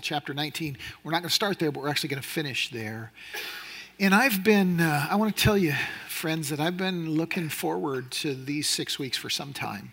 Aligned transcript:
Chapter 0.00 0.34
19. 0.34 0.76
We're 1.02 1.12
not 1.12 1.22
going 1.22 1.28
to 1.28 1.34
start 1.34 1.58
there, 1.58 1.70
but 1.70 1.82
we're 1.82 1.88
actually 1.88 2.10
going 2.10 2.22
to 2.22 2.28
finish 2.28 2.70
there. 2.70 3.12
And 4.00 4.14
I've 4.14 4.44
been, 4.44 4.80
uh, 4.80 5.08
I 5.10 5.16
want 5.16 5.36
to 5.36 5.42
tell 5.42 5.58
you, 5.58 5.74
friends, 6.08 6.50
that 6.50 6.60
I've 6.60 6.76
been 6.76 7.10
looking 7.10 7.48
forward 7.48 8.10
to 8.12 8.34
these 8.34 8.68
six 8.68 8.98
weeks 8.98 9.16
for 9.16 9.28
some 9.28 9.52
time. 9.52 9.92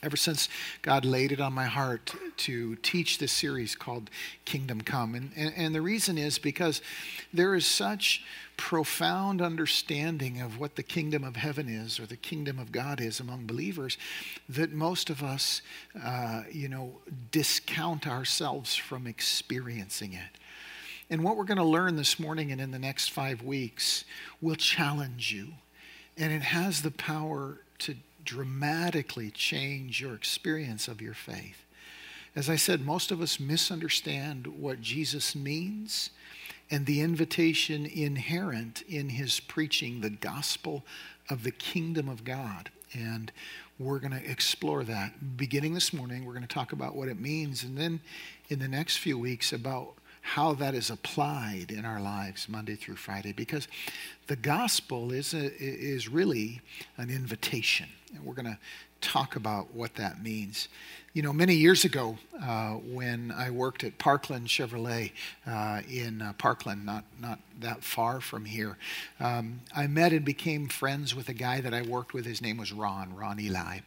Ever 0.00 0.16
since 0.16 0.48
God 0.82 1.04
laid 1.04 1.32
it 1.32 1.40
on 1.40 1.52
my 1.52 1.64
heart 1.64 2.14
to 2.36 2.76
teach 2.76 3.18
this 3.18 3.32
series 3.32 3.74
called 3.74 4.10
Kingdom 4.44 4.80
Come. 4.80 5.16
And, 5.16 5.32
and, 5.34 5.52
and 5.56 5.74
the 5.74 5.82
reason 5.82 6.16
is 6.16 6.38
because 6.38 6.80
there 7.32 7.56
is 7.56 7.66
such 7.66 8.22
profound 8.56 9.42
understanding 9.42 10.40
of 10.40 10.58
what 10.58 10.76
the 10.76 10.84
kingdom 10.84 11.24
of 11.24 11.34
heaven 11.34 11.68
is 11.68 11.98
or 11.98 12.06
the 12.06 12.16
kingdom 12.16 12.60
of 12.60 12.70
God 12.70 13.00
is 13.00 13.18
among 13.18 13.46
believers 13.46 13.98
that 14.48 14.72
most 14.72 15.10
of 15.10 15.22
us, 15.22 15.62
uh, 16.00 16.42
you 16.52 16.68
know, 16.68 16.98
discount 17.32 18.06
ourselves 18.06 18.76
from 18.76 19.06
experiencing 19.06 20.12
it. 20.12 20.38
And 21.10 21.24
what 21.24 21.36
we're 21.36 21.44
going 21.44 21.58
to 21.58 21.64
learn 21.64 21.96
this 21.96 22.20
morning 22.20 22.52
and 22.52 22.60
in 22.60 22.70
the 22.70 22.78
next 22.78 23.10
five 23.10 23.42
weeks 23.42 24.04
will 24.40 24.56
challenge 24.56 25.32
you. 25.32 25.54
And 26.16 26.32
it 26.32 26.42
has 26.42 26.82
the 26.82 26.90
power 26.90 27.60
to 27.78 27.96
dramatically 28.28 29.30
change 29.30 30.02
your 30.02 30.14
experience 30.14 30.86
of 30.86 31.00
your 31.00 31.14
faith. 31.14 31.64
As 32.36 32.50
I 32.50 32.56
said, 32.56 32.84
most 32.84 33.10
of 33.10 33.22
us 33.22 33.40
misunderstand 33.40 34.46
what 34.46 34.82
Jesus 34.82 35.34
means 35.34 36.10
and 36.70 36.84
the 36.84 37.00
invitation 37.00 37.86
inherent 37.86 38.82
in 38.82 39.08
his 39.08 39.40
preaching 39.40 40.02
the 40.02 40.10
gospel 40.10 40.84
of 41.30 41.42
the 41.42 41.50
kingdom 41.50 42.06
of 42.06 42.22
God. 42.22 42.68
And 42.92 43.32
we're 43.78 43.98
going 43.98 44.12
to 44.12 44.30
explore 44.30 44.84
that. 44.84 45.38
Beginning 45.38 45.72
this 45.72 45.94
morning, 45.94 46.26
we're 46.26 46.34
going 46.34 46.46
to 46.46 46.54
talk 46.54 46.72
about 46.72 46.94
what 46.94 47.08
it 47.08 47.18
means. 47.18 47.64
And 47.64 47.78
then 47.78 47.98
in 48.50 48.58
the 48.58 48.68
next 48.68 48.98
few 48.98 49.18
weeks, 49.18 49.54
about 49.54 49.94
how 50.34 50.52
that 50.52 50.74
is 50.74 50.90
applied 50.90 51.70
in 51.70 51.86
our 51.86 52.00
lives 52.00 52.48
Monday 52.50 52.74
through 52.74 52.96
Friday 52.96 53.32
because 53.32 53.66
the 54.26 54.36
gospel 54.36 55.10
is, 55.10 55.32
a, 55.32 55.56
is 55.56 56.06
really 56.06 56.60
an 56.98 57.08
invitation. 57.08 57.88
And 58.14 58.24
we're 58.24 58.34
going 58.34 58.44
to 58.44 58.58
talk 59.00 59.36
about 59.36 59.74
what 59.74 59.94
that 59.94 60.22
means. 60.22 60.68
You 61.14 61.22
know, 61.22 61.32
many 61.32 61.54
years 61.54 61.86
ago, 61.86 62.18
uh, 62.42 62.72
when 62.72 63.32
I 63.32 63.50
worked 63.50 63.84
at 63.84 63.96
Parkland 63.96 64.48
Chevrolet 64.48 65.12
uh, 65.46 65.80
in 65.88 66.20
uh, 66.20 66.34
Parkland, 66.34 66.84
not, 66.84 67.04
not 67.18 67.38
that 67.60 67.82
far 67.82 68.20
from 68.20 68.44
here, 68.44 68.76
um, 69.20 69.62
I 69.74 69.86
met 69.86 70.12
and 70.12 70.26
became 70.26 70.68
friends 70.68 71.14
with 71.14 71.30
a 71.30 71.34
guy 71.34 71.62
that 71.62 71.72
I 71.72 71.80
worked 71.80 72.12
with. 72.12 72.26
His 72.26 72.42
name 72.42 72.58
was 72.58 72.70
Ron, 72.70 73.16
Ron 73.16 73.40
Eli. 73.40 73.78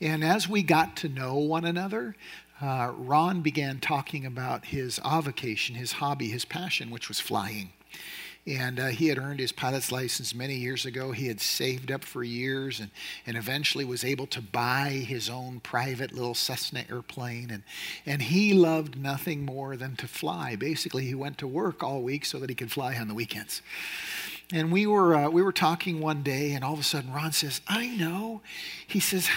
And 0.00 0.22
as 0.22 0.46
we 0.46 0.62
got 0.62 0.96
to 0.98 1.08
know 1.08 1.36
one 1.36 1.64
another, 1.64 2.16
uh, 2.60 2.92
Ron 2.96 3.40
began 3.40 3.80
talking 3.80 4.26
about 4.26 4.66
his 4.66 5.00
avocation, 5.04 5.74
his 5.74 5.92
hobby, 5.92 6.28
his 6.28 6.44
passion, 6.44 6.90
which 6.90 7.08
was 7.08 7.20
flying. 7.20 7.72
And 8.46 8.80
uh, 8.80 8.86
he 8.86 9.08
had 9.08 9.18
earned 9.18 9.38
his 9.38 9.52
pilot's 9.52 9.92
license 9.92 10.34
many 10.34 10.56
years 10.56 10.86
ago. 10.86 11.12
He 11.12 11.28
had 11.28 11.40
saved 11.40 11.92
up 11.92 12.04
for 12.04 12.24
years 12.24 12.80
and, 12.80 12.90
and 13.26 13.36
eventually 13.36 13.84
was 13.84 14.02
able 14.02 14.26
to 14.28 14.40
buy 14.40 14.88
his 15.06 15.28
own 15.28 15.60
private 15.60 16.12
little 16.12 16.34
Cessna 16.34 16.84
airplane. 16.88 17.50
And, 17.50 17.62
and 18.06 18.22
he 18.22 18.54
loved 18.54 18.98
nothing 18.98 19.44
more 19.44 19.76
than 19.76 19.94
to 19.96 20.08
fly. 20.08 20.56
Basically, 20.56 21.04
he 21.04 21.14
went 21.14 21.36
to 21.38 21.46
work 21.46 21.82
all 21.82 22.02
week 22.02 22.24
so 22.24 22.38
that 22.38 22.48
he 22.48 22.56
could 22.56 22.72
fly 22.72 22.96
on 22.96 23.08
the 23.08 23.14
weekends. 23.14 23.60
And 24.52 24.72
we 24.72 24.84
were, 24.84 25.14
uh, 25.14 25.30
we 25.30 25.42
were 25.42 25.52
talking 25.52 26.00
one 26.00 26.24
day, 26.24 26.52
and 26.54 26.64
all 26.64 26.72
of 26.72 26.80
a 26.80 26.84
sudden 26.84 27.12
Ron 27.12 27.30
says, 27.30 27.60
I 27.68 27.86
know. 27.86 28.40
He 28.84 28.98
says, 28.98 29.28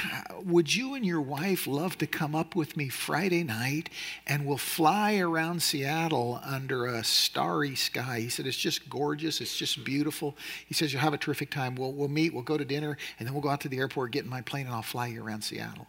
Would 0.43 0.75
you 0.75 0.95
and 0.95 1.05
your 1.05 1.21
wife 1.21 1.67
love 1.67 1.99
to 1.99 2.07
come 2.07 2.33
up 2.33 2.55
with 2.55 2.75
me 2.75 2.89
Friday 2.89 3.43
night 3.43 3.91
and 4.25 4.43
we'll 4.43 4.57
fly 4.57 5.17
around 5.17 5.61
Seattle 5.61 6.41
under 6.43 6.87
a 6.87 7.03
starry 7.03 7.75
sky? 7.75 8.21
He 8.21 8.29
said, 8.29 8.47
It's 8.47 8.57
just 8.57 8.89
gorgeous. 8.89 9.39
It's 9.39 9.55
just 9.55 9.83
beautiful. 9.83 10.35
He 10.65 10.73
says, 10.73 10.91
You'll 10.91 11.03
have 11.03 11.13
a 11.13 11.19
terrific 11.19 11.51
time. 11.51 11.75
We'll, 11.75 11.91
we'll 11.91 12.07
meet, 12.07 12.33
we'll 12.33 12.41
go 12.41 12.57
to 12.57 12.65
dinner, 12.65 12.97
and 13.19 13.27
then 13.27 13.35
we'll 13.35 13.43
go 13.43 13.49
out 13.49 13.61
to 13.61 13.69
the 13.69 13.77
airport, 13.77 14.11
get 14.11 14.23
in 14.23 14.31
my 14.31 14.41
plane, 14.41 14.65
and 14.65 14.73
I'll 14.73 14.81
fly 14.81 15.07
you 15.07 15.23
around 15.23 15.43
Seattle. 15.43 15.87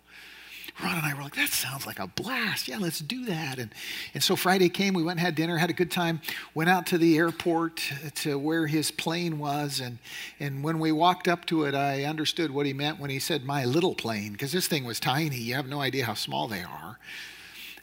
Ron 0.82 0.96
and 0.96 1.06
I 1.06 1.14
were 1.14 1.22
like, 1.22 1.36
that 1.36 1.50
sounds 1.50 1.86
like 1.86 2.00
a 2.00 2.06
blast. 2.08 2.66
Yeah, 2.66 2.78
let's 2.78 2.98
do 2.98 3.24
that. 3.26 3.58
And, 3.58 3.72
and 4.12 4.22
so 4.22 4.34
Friday 4.34 4.68
came, 4.68 4.92
we 4.94 5.02
went 5.02 5.18
and 5.18 5.26
had 5.26 5.34
dinner, 5.36 5.56
had 5.56 5.70
a 5.70 5.74
good 5.74 5.90
time, 5.90 6.20
went 6.52 6.68
out 6.68 6.86
to 6.86 6.98
the 6.98 7.16
airport 7.16 7.80
to 8.16 8.38
where 8.38 8.66
his 8.66 8.90
plane 8.90 9.38
was. 9.38 9.80
And, 9.80 9.98
and 10.40 10.64
when 10.64 10.80
we 10.80 10.90
walked 10.90 11.28
up 11.28 11.46
to 11.46 11.64
it, 11.64 11.74
I 11.74 12.04
understood 12.04 12.50
what 12.50 12.66
he 12.66 12.72
meant 12.72 12.98
when 12.98 13.10
he 13.10 13.20
said, 13.20 13.44
my 13.44 13.64
little 13.64 13.94
plane, 13.94 14.32
because 14.32 14.50
this 14.50 14.66
thing 14.66 14.84
was 14.84 14.98
tiny. 14.98 15.36
You 15.36 15.54
have 15.54 15.68
no 15.68 15.80
idea 15.80 16.06
how 16.06 16.14
small 16.14 16.48
they 16.48 16.62
are 16.62 16.98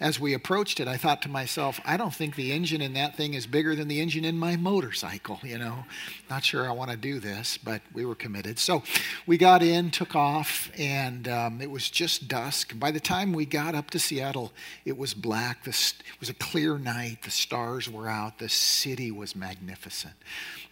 as 0.01 0.19
we 0.19 0.33
approached 0.33 0.79
it, 0.79 0.87
I 0.87 0.97
thought 0.97 1.21
to 1.21 1.29
myself, 1.29 1.79
I 1.85 1.95
don't 1.95 2.13
think 2.13 2.35
the 2.35 2.51
engine 2.51 2.81
in 2.81 2.93
that 2.93 3.15
thing 3.15 3.35
is 3.35 3.45
bigger 3.45 3.75
than 3.75 3.87
the 3.87 4.01
engine 4.01 4.25
in 4.25 4.35
my 4.35 4.55
motorcycle, 4.55 5.39
you 5.43 5.59
know. 5.59 5.85
Not 6.27 6.43
sure 6.43 6.67
I 6.67 6.71
want 6.71 6.89
to 6.89 6.97
do 6.97 7.19
this, 7.19 7.59
but 7.59 7.83
we 7.93 8.03
were 8.03 8.15
committed. 8.15 8.57
So 8.57 8.81
we 9.27 9.37
got 9.37 9.61
in, 9.61 9.91
took 9.91 10.15
off, 10.15 10.71
and 10.75 11.27
um, 11.27 11.61
it 11.61 11.69
was 11.69 11.87
just 11.87 12.27
dusk. 12.27 12.77
By 12.79 12.89
the 12.89 12.99
time 12.99 13.31
we 13.31 13.45
got 13.45 13.75
up 13.75 13.91
to 13.91 13.99
Seattle, 13.99 14.51
it 14.85 14.97
was 14.97 15.13
black. 15.13 15.67
It 15.67 15.93
was 16.19 16.29
a 16.29 16.33
clear 16.33 16.79
night. 16.79 17.19
The 17.21 17.29
stars 17.29 17.87
were 17.87 18.09
out. 18.09 18.39
The 18.39 18.49
city 18.49 19.11
was 19.11 19.35
magnificent. 19.35 20.15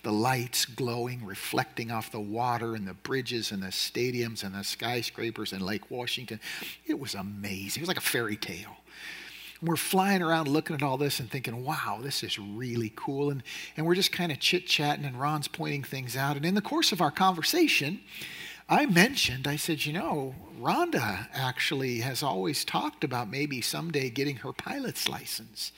The 0.02 0.12
lights 0.12 0.66
glowing, 0.66 1.24
reflecting 1.24 1.92
off 1.92 2.12
the 2.12 2.20
water 2.20 2.74
and 2.74 2.88
the 2.88 2.96
bridges 2.96 3.52
and 3.52 3.62
the 3.62 3.68
stadiums 3.68 4.44
and 4.44 4.56
the 4.56 4.64
skyscrapers 4.64 5.54
and 5.54 5.62
Lake 5.62 5.92
Washington. 5.92 6.40
It 6.88 7.00
was 7.00 7.14
amazing. 7.14 7.82
It 7.82 7.84
was 7.84 7.90
like 7.90 7.98
a 7.98 8.02
fairy 8.02 8.36
tale 8.36 8.78
we're 9.62 9.75
flying 9.75 10.22
around 10.22 10.47
looking 10.47 10.75
at 10.75 10.84
all 10.84 10.97
this 10.97 11.20
and 11.20 11.30
thinking, 11.30 11.66
wow, 11.66 12.00
this 12.02 12.24
is 12.24 12.40
really 12.40 12.94
cool. 12.96 13.30
And, 13.30 13.44
and 13.75 13.86
we're 13.86 13.96
just 13.96 14.12
kind 14.12 14.31
of 14.31 14.40
chit 14.40 14.68
chatting, 14.68 15.06
and 15.06 15.20
Ron's 15.20 15.47
pointing 15.47 15.84
things 15.84 16.16
out. 16.16 16.38
And 16.38 16.46
in 16.46 16.56
the 16.56 16.62
course 16.62 16.92
of 16.92 17.02
our 17.02 17.12
conversation, 17.12 18.00
I 18.69 18.86
mentioned, 18.86 19.48
I 19.48 19.56
said, 19.56 19.86
you 19.86 19.94
know, 19.94 20.36
Rhonda 20.62 21.28
actually 21.34 22.00
has 22.00 22.22
always 22.24 22.64
talked 22.64 23.03
about 23.03 23.30
maybe 23.30 23.62
someday 23.62 24.09
getting 24.09 24.38
her 24.38 24.53
pilot's 24.53 25.09
license. 25.09 25.72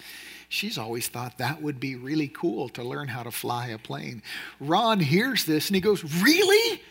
She's 0.50 0.78
always 0.78 1.08
thought 1.08 1.38
that 1.38 1.62
would 1.62 1.80
be 1.80 1.96
really 1.96 2.28
cool 2.28 2.68
to 2.70 2.84
learn 2.84 3.08
how 3.08 3.24
to 3.24 3.32
fly 3.32 3.68
a 3.68 3.78
plane. 3.78 4.22
Ron 4.60 5.00
hears 5.00 5.46
this 5.46 5.70
and 5.70 5.76
he 5.76 5.82
goes, 5.82 6.04
Really? 6.22 6.82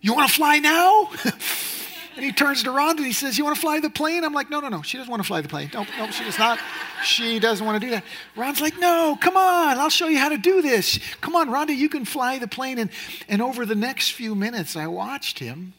You 0.00 0.14
want 0.14 0.28
to 0.28 0.34
fly 0.34 0.60
now? 0.60 1.10
And 2.18 2.24
he 2.24 2.32
turns 2.32 2.64
to 2.64 2.70
Rhonda 2.70 2.96
and 2.96 3.06
he 3.06 3.12
says, 3.12 3.38
You 3.38 3.44
want 3.44 3.54
to 3.54 3.60
fly 3.60 3.78
the 3.78 3.90
plane? 3.90 4.24
I'm 4.24 4.32
like, 4.32 4.50
No, 4.50 4.58
no, 4.58 4.68
no. 4.68 4.82
She 4.82 4.96
doesn't 4.96 5.08
want 5.08 5.22
to 5.22 5.26
fly 5.26 5.40
the 5.40 5.48
plane. 5.48 5.70
No, 5.72 5.86
no, 5.96 6.10
she 6.10 6.24
does 6.24 6.36
not. 6.36 6.58
She 7.04 7.38
doesn't 7.38 7.64
want 7.64 7.80
to 7.80 7.86
do 7.86 7.92
that. 7.92 8.02
Ron's 8.34 8.60
like, 8.60 8.76
No, 8.76 9.16
come 9.20 9.36
on. 9.36 9.78
I'll 9.78 9.88
show 9.88 10.08
you 10.08 10.18
how 10.18 10.28
to 10.28 10.36
do 10.36 10.60
this. 10.60 10.98
Come 11.20 11.36
on, 11.36 11.48
Rhonda, 11.48 11.76
you 11.76 11.88
can 11.88 12.04
fly 12.04 12.38
the 12.38 12.48
plane. 12.48 12.80
And, 12.80 12.90
and 13.28 13.40
over 13.40 13.64
the 13.64 13.76
next 13.76 14.10
few 14.10 14.34
minutes, 14.34 14.74
I 14.74 14.88
watched 14.88 15.38
him 15.38 15.74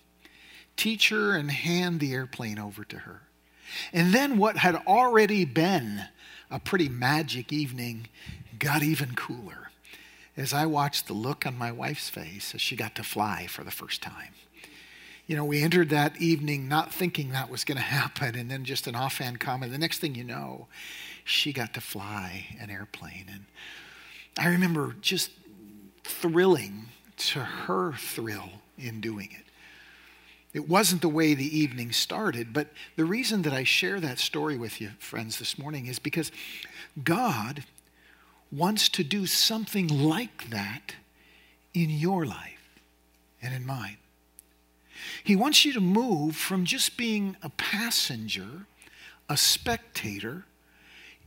teach 0.78 1.10
her 1.10 1.36
and 1.36 1.52
hand 1.52 2.00
the 2.00 2.14
airplane 2.14 2.58
over 2.58 2.86
to 2.86 3.00
her. 3.00 3.24
And 3.92 4.14
then 4.14 4.38
what 4.38 4.56
had 4.56 4.76
already 4.76 5.44
been 5.44 6.06
a 6.50 6.58
pretty 6.58 6.88
magic 6.88 7.52
evening 7.52 8.08
got 8.58 8.82
even 8.82 9.14
cooler 9.14 9.72
as 10.38 10.54
I 10.54 10.68
watched 10.68 11.08
the 11.08 11.14
look 11.14 11.46
on 11.46 11.58
my 11.58 11.74
wife's 11.74 12.08
face 12.08 12.56
as 12.56 12.62
she 12.62 12.78
got 12.78 12.96
to 12.96 13.04
fly 13.04 13.46
for 13.48 13.66
the 13.66 13.72
first 13.72 14.02
time 14.02 14.36
you 15.30 15.36
know, 15.36 15.46
we 15.46 15.62
entered 15.62 15.90
that 15.90 16.20
evening 16.20 16.68
not 16.68 16.92
thinking 16.92 17.30
that 17.30 17.52
was 17.52 17.64
going 17.64 17.78
to 17.78 17.84
happen, 17.84 18.34
and 18.34 18.50
then 18.50 18.66
just 18.66 18.88
an 18.88 18.96
offhand 18.96 19.40
comment. 19.40 19.72
The 19.72 19.78
next 19.78 20.00
thing 20.00 20.16
you 20.16 20.24
know, 20.24 20.66
she 21.24 21.54
got 21.54 21.76
to 21.76 21.82
fly 21.82 22.48
an 22.60 22.72
airplane. 22.72 23.28
And 23.32 23.46
I 24.40 24.48
remember 24.50 24.96
just 25.02 25.30
thrilling 26.04 26.88
to 27.18 27.40
her 27.42 27.94
thrill 27.94 28.50
in 28.76 29.02
doing 29.02 29.30
it. 29.32 29.46
It 30.52 30.68
wasn't 30.68 31.04
the 31.04 31.10
way 31.10 31.36
the 31.36 31.60
evening 31.60 31.92
started, 31.92 32.52
but 32.52 32.70
the 32.96 33.06
reason 33.06 33.44
that 33.44 33.54
I 33.54 33.64
share 33.64 34.00
that 34.00 34.18
story 34.18 34.58
with 34.58 34.82
you, 34.82 34.90
friends, 34.98 35.38
this 35.38 35.60
morning 35.60 35.86
is 35.86 36.00
because 36.00 36.32
God 37.04 37.66
wants 38.52 38.90
to 38.90 39.04
do 39.04 39.28
something 39.28 39.88
like 39.90 40.50
that 40.50 40.96
in 41.76 41.92
your 41.92 42.26
life 42.26 42.80
and 43.44 43.54
in 43.54 43.64
mine. 43.64 43.98
He 45.24 45.36
wants 45.36 45.66
you 45.66 45.74
to 45.74 45.80
move 45.80 46.36
from 46.36 46.66
just 46.66 46.98
being 46.98 47.36
a 47.42 47.50
passenger, 47.50 48.66
a 49.28 49.38
spectator, 49.38 50.46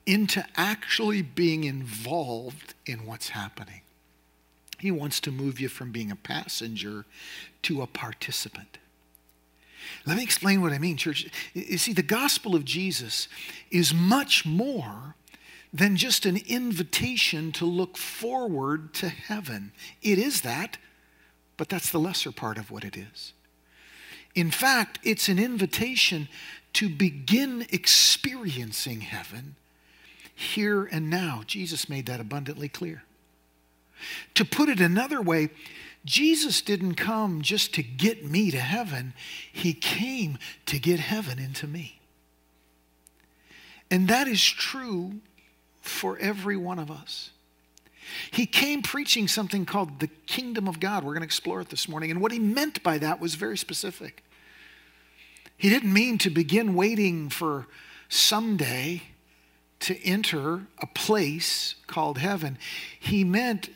into 0.07 0.45
actually 0.57 1.23
being 1.23 1.65
involved 1.65 2.75
in 2.87 3.07
what's 3.07 3.31
happening. 3.31 3.83
He 4.79 4.91
wants 4.91 5.21
to 5.21 5.31
move 5.31 5.61
you 5.61 5.69
from 5.69 5.93
being 5.93 6.11
a 6.11 6.17
passenger 6.17 7.05
to 7.63 7.83
a 7.83 7.87
participant. 7.87 8.79
Let 10.07 10.17
me 10.17 10.23
explain 10.23 10.61
what 10.61 10.73
I 10.73 10.79
mean, 10.79 10.97
church. 10.97 11.29
You 11.55 11.79
see, 11.79 11.93
the 11.93 12.03
gospel 12.03 12.57
of 12.57 12.65
Jesus 12.65 13.29
is 13.71 13.95
much 13.95 14.45
more 14.45 15.15
than 15.73 15.97
just 15.97 16.27
an 16.27 16.39
invitation 16.47 17.53
to 17.53 17.65
look 17.65 17.97
forward 17.97 18.93
to 18.95 19.09
heaven. 19.09 19.73
It 20.03 20.19
is 20.19 20.43
that, 20.43 20.79
but 21.57 21.69
that's 21.69 21.91
the 21.91 22.01
lesser 22.01 22.33
part 22.33 22.59
of 22.59 22.71
what 22.71 22.85
it 22.85 22.97
is. 22.97 23.33
In 24.35 24.51
fact, 24.51 24.99
it's 25.03 25.29
an 25.29 25.39
invitation 25.39 26.29
to 26.75 26.89
begin 26.89 27.67
experiencing 27.71 29.03
heaven 29.03 29.57
here 30.35 30.85
and 30.85 31.11
now. 31.11 31.43
Jesus 31.47 31.89
made 31.89 32.07
that 32.07 32.21
abundantly 32.21 32.69
clear. 32.69 33.03
To 34.35 34.45
put 34.45 34.69
it 34.69 34.81
another 34.81 35.21
way, 35.21 35.51
Jesus 36.05 36.61
didn't 36.63 36.95
come 36.95 37.43
just 37.43 37.75
to 37.75 37.83
get 37.83 38.25
me 38.25 38.51
to 38.51 38.59
heaven, 38.59 39.15
He 39.53 39.75
came 39.75 40.39
to 40.67 40.79
get 40.79 40.99
heaven 40.99 41.39
into 41.39 41.67
me. 41.67 42.01
And 43.91 44.09
that 44.09 44.27
is 44.27 44.43
true 44.43 45.21
for 45.83 46.19
every 46.19 46.57
one 46.57 46.79
of 46.79 46.91
us. 46.91 47.31
He 48.31 48.47
came 48.47 48.83
preaching 48.83 49.29
something 49.29 49.65
called 49.65 50.01
the 50.01 50.09
kingdom 50.27 50.69
of 50.69 50.81
God. 50.81 51.05
We're 51.05 51.15
going 51.15 51.23
to 51.23 51.27
explore 51.27 51.61
it 51.61 51.69
this 51.69 51.89
morning. 51.89 52.11
And 52.11 52.21
what 52.21 52.33
he 52.33 52.39
meant 52.39 52.83
by 52.83 52.99
that 52.99 53.21
was 53.21 53.35
very 53.35 53.59
specific. 53.59 54.23
He 55.57 55.69
didn't 55.71 55.93
mean 55.93 56.19
to 56.19 56.31
begin 56.31 56.75
waiting 56.75 57.29
for 57.29 57.67
someday 58.09 59.03
to 59.81 60.01
enter 60.05 60.63
a 60.79 60.87
place 60.87 61.75
called 61.87 62.19
heaven. 62.19 62.59
He 62.99 63.25
meant 63.25 63.71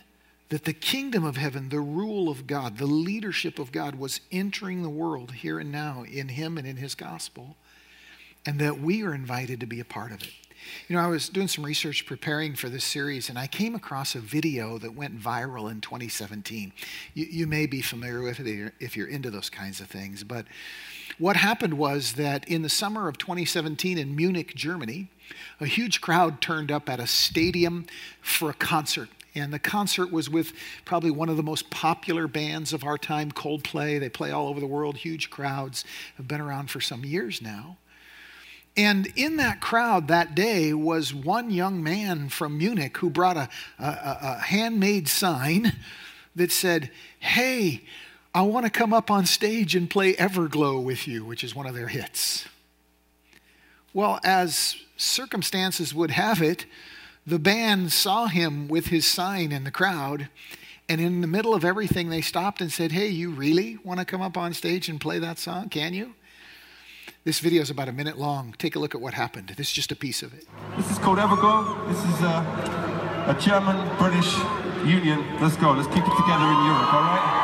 that 0.49 0.65
the 0.65 0.73
kingdom 0.73 1.25
of 1.25 1.37
heaven, 1.37 1.69
the 1.69 1.81
rule 1.81 2.29
of 2.29 2.47
God, 2.47 2.79
the 2.79 2.87
leadership 2.87 3.59
of 3.59 3.73
God 3.73 3.97
was 3.97 4.21
entering 4.31 4.83
the 4.83 4.89
world 4.89 5.33
here 5.33 5.59
and 5.59 5.73
now 5.73 6.05
in 6.05 6.29
Him 6.29 6.57
and 6.59 6.67
in 6.67 6.77
His 6.77 6.95
gospel, 6.95 7.57
and 8.45 8.61
that 8.61 8.81
we 8.81 9.03
are 9.03 9.13
invited 9.13 9.59
to 9.61 9.67
be 9.67 9.81
a 9.81 9.85
part 9.85 10.13
of 10.13 10.23
it. 10.23 10.33
You 10.89 10.97
know, 10.97 11.03
I 11.03 11.07
was 11.07 11.29
doing 11.29 11.49
some 11.49 11.65
research 11.65 12.07
preparing 12.07 12.55
for 12.55 12.69
this 12.69 12.85
series, 12.85 13.29
and 13.29 13.39
I 13.39 13.47
came 13.47 13.75
across 13.75 14.15
a 14.15 14.21
video 14.21 14.79
that 14.79 14.95
went 14.95 15.21
viral 15.21 15.71
in 15.71 15.81
2017. 15.81 16.73
You, 17.15 17.27
you 17.27 17.47
may 17.47 17.67
be 17.67 17.83
familiar 17.83 18.23
with 18.23 18.41
it 18.41 18.73
if 18.81 18.97
you're 18.97 19.09
into 19.09 19.31
those 19.31 19.51
kinds 19.51 19.81
of 19.81 19.89
things, 19.89 20.25
but 20.25 20.47
what 21.19 21.37
happened 21.37 21.75
was 21.75 22.15
that 22.15 22.47
in 22.49 22.63
the 22.63 22.69
summer 22.69 23.09
of 23.09 23.17
2017 23.17 23.97
in 23.97 24.15
Munich, 24.15 24.55
Germany, 24.55 25.09
a 25.61 25.67
huge 25.67 26.01
crowd 26.01 26.41
turned 26.41 26.71
up 26.71 26.89
at 26.89 27.01
a 27.01 27.07
stadium 27.07 27.87
for 28.21 28.51
a 28.51 28.55
concert. 28.55 29.09
And 29.35 29.53
the 29.53 29.59
concert 29.59 30.11
was 30.11 30.31
with 30.31 30.53
probably 30.85 31.11
one 31.11 31.29
of 31.29 31.37
the 31.37 31.43
most 31.43 31.71
popular 31.71 32.27
bands 32.27 32.73
of 32.73 32.85
our 32.85 32.97
time, 32.97 33.31
Coldplay. 33.31 34.01
They 34.01 34.09
play 34.09 34.31
all 34.31 34.49
over 34.49 34.61
the 34.61 34.67
world, 34.67 34.97
huge 34.97 35.31
crowds, 35.31 35.85
have 36.17 36.27
been 36.27 36.41
around 36.41 36.71
for 36.71 36.81
some 36.81 37.05
years 37.05 37.43
now. 37.43 37.77
And 38.77 39.07
in 39.17 39.37
that 39.39 39.61
crowd 39.61 40.09
that 40.09 40.35
day 40.35 40.75
was 40.75 41.15
one 41.15 41.51
young 41.51 41.83
man 41.83 42.29
from 42.29 42.59
Munich 42.59 42.99
who 42.99 43.09
brought 43.09 43.37
a, 43.37 43.49
a, 43.79 44.19
a 44.23 44.39
handmade 44.39 45.09
sign 45.09 45.73
that 46.35 46.53
said, 46.53 46.91
Hey, 47.19 47.83
I 48.35 48.43
want 48.43 48.67
to 48.67 48.71
come 48.71 48.93
up 48.93 49.11
on 49.11 49.25
stage 49.25 49.75
and 49.75 49.89
play 49.89 50.15
Everglow 50.15 50.83
with 50.83 51.09
you, 51.09 51.25
which 51.25 51.43
is 51.43 51.55
one 51.55 51.67
of 51.67 51.75
their 51.75 51.89
hits. 51.89 52.47
Well, 53.95 54.21
as 54.23 54.77
circumstances 54.99 55.95
would 55.95 56.11
have 56.11 56.43
it, 56.43 56.67
the 57.27 57.39
band 57.39 57.93
saw 57.93 58.27
him 58.27 58.69
with 58.69 58.89
his 58.89 59.07
sign 59.07 59.53
in 59.53 59.65
the 59.65 59.71
crowd, 59.71 60.29
and 60.87 61.01
in 61.01 61.23
the 61.23 61.27
middle 61.27 61.55
of 61.55 61.65
everything, 61.65 62.11
they 62.11 62.21
stopped 62.21 62.61
and 62.61 62.71
said, 62.71 62.93
Hey, 62.93 63.09
you 63.09 63.31
really 63.31 63.79
want 63.83 64.01
to 64.01 64.07
come 64.07 64.21
up 64.21 64.37
on 64.37 64.53
stage 64.53 64.91
and 64.91 65.01
play 65.01 65.19
that 65.19 65.39
song? 65.39 65.71
Can 65.71 65.95
you? 65.95 66.15
This 67.27 67.41
video 67.41 67.61
is 67.61 67.71
about 67.71 67.89
a 67.89 67.93
minute 67.93 68.19
long. 68.19 68.55
Take 68.57 68.77
a 68.77 68.79
look 68.79 68.95
at 68.95 69.01
what 69.01 69.15
happened. 69.15 69.49
This 69.57 69.67
is 69.67 69.73
just 69.73 69.91
a 69.91 69.97
piece 69.97 70.23
of 70.23 70.33
it. 70.33 70.47
This 70.77 70.89
is 70.93 70.99
called 70.99 71.19
Everglow. 71.19 71.89
This 71.89 71.99
is 71.99 72.21
a, 72.23 72.29
uh, 72.29 73.35
a 73.37 73.41
German 73.41 73.77
British 73.99 74.33
union. 74.87 75.25
Let's 75.41 75.57
go. 75.57 75.73
Let's 75.73 75.89
keep 75.89 76.07
it 76.07 76.17
together 76.17 76.47
in 76.47 76.65
Europe, 76.71 76.95
all 76.95 77.03
right? 77.03 77.36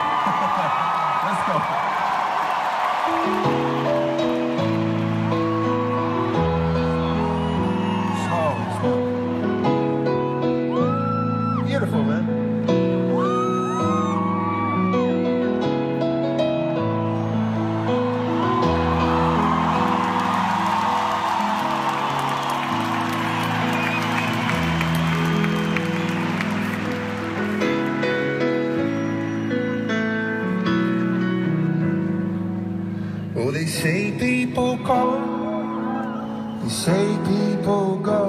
say 33.82 34.12
people 34.12 34.78
come, 34.86 36.60
you 36.62 36.70
say 36.70 37.04
people 37.26 37.96
go. 37.96 38.24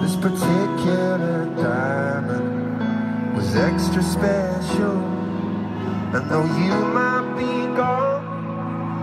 This 0.00 0.16
particular 0.16 1.46
diamond 1.54 3.36
was 3.36 3.54
extra 3.54 4.02
special. 4.02 4.98
And 6.14 6.28
though 6.28 6.48
you 6.62 6.74
might 6.98 7.28
be 7.38 7.54
gone, 7.76 8.24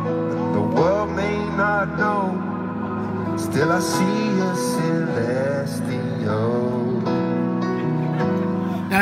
and 0.07 0.55
the 0.55 0.65
world 0.75 1.11
may 1.11 1.37
not 1.55 1.97
know, 1.97 3.37
still 3.37 3.71
I 3.71 3.79
see 3.79 4.27
a 4.49 4.53
celestial 4.73 6.12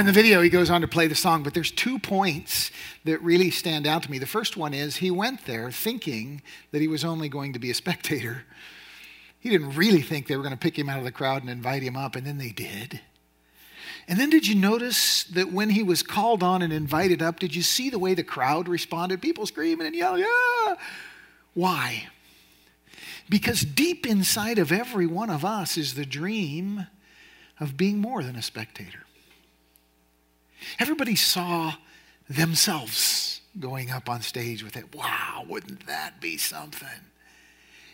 in 0.01 0.07
the 0.07 0.11
video, 0.11 0.41
he 0.41 0.49
goes 0.49 0.71
on 0.71 0.81
to 0.81 0.87
play 0.87 1.05
the 1.05 1.13
song, 1.13 1.43
but 1.43 1.53
there's 1.53 1.69
two 1.69 1.99
points 1.99 2.71
that 3.05 3.21
really 3.21 3.51
stand 3.51 3.85
out 3.85 4.01
to 4.01 4.09
me. 4.09 4.17
The 4.17 4.25
first 4.25 4.57
one 4.57 4.73
is 4.73 4.95
he 4.95 5.11
went 5.11 5.45
there 5.45 5.69
thinking 5.69 6.41
that 6.71 6.81
he 6.81 6.87
was 6.87 7.05
only 7.05 7.29
going 7.29 7.53
to 7.53 7.59
be 7.59 7.69
a 7.69 7.75
spectator. 7.75 8.43
He 9.39 9.49
didn't 9.49 9.75
really 9.75 10.01
think 10.01 10.25
they 10.25 10.35
were 10.35 10.41
going 10.41 10.55
to 10.55 10.59
pick 10.59 10.77
him 10.77 10.89
out 10.89 10.97
of 10.97 11.03
the 11.03 11.11
crowd 11.11 11.43
and 11.43 11.51
invite 11.51 11.83
him 11.83 11.95
up, 11.95 12.15
and 12.15 12.25
then 12.25 12.39
they 12.39 12.49
did. 12.49 12.99
And 14.07 14.19
then 14.19 14.31
did 14.31 14.47
you 14.47 14.55
notice 14.55 15.23
that 15.25 15.53
when 15.53 15.69
he 15.69 15.83
was 15.83 16.01
called 16.01 16.41
on 16.41 16.63
and 16.63 16.73
invited 16.73 17.21
up, 17.21 17.37
did 17.37 17.55
you 17.55 17.61
see 17.61 17.91
the 17.91 17.99
way 17.99 18.15
the 18.15 18.23
crowd 18.23 18.67
responded? 18.67 19.21
People 19.21 19.45
screaming 19.45 19.85
and 19.85 19.95
yelling, 19.95 20.23
yeah. 20.23 20.75
Why? 21.53 22.07
Because 23.29 23.61
deep 23.61 24.07
inside 24.07 24.57
of 24.57 24.71
every 24.71 25.05
one 25.05 25.29
of 25.29 25.45
us 25.45 25.77
is 25.77 25.93
the 25.93 26.07
dream 26.07 26.87
of 27.59 27.77
being 27.77 27.99
more 27.99 28.23
than 28.23 28.35
a 28.35 28.41
spectator. 28.41 29.05
Everybody 30.79 31.15
saw 31.15 31.73
themselves 32.29 33.41
going 33.59 33.91
up 33.91 34.09
on 34.09 34.21
stage 34.21 34.63
with 34.63 34.77
it. 34.77 34.95
Wow, 34.95 35.45
wouldn't 35.47 35.87
that 35.87 36.21
be 36.21 36.37
something? 36.37 36.87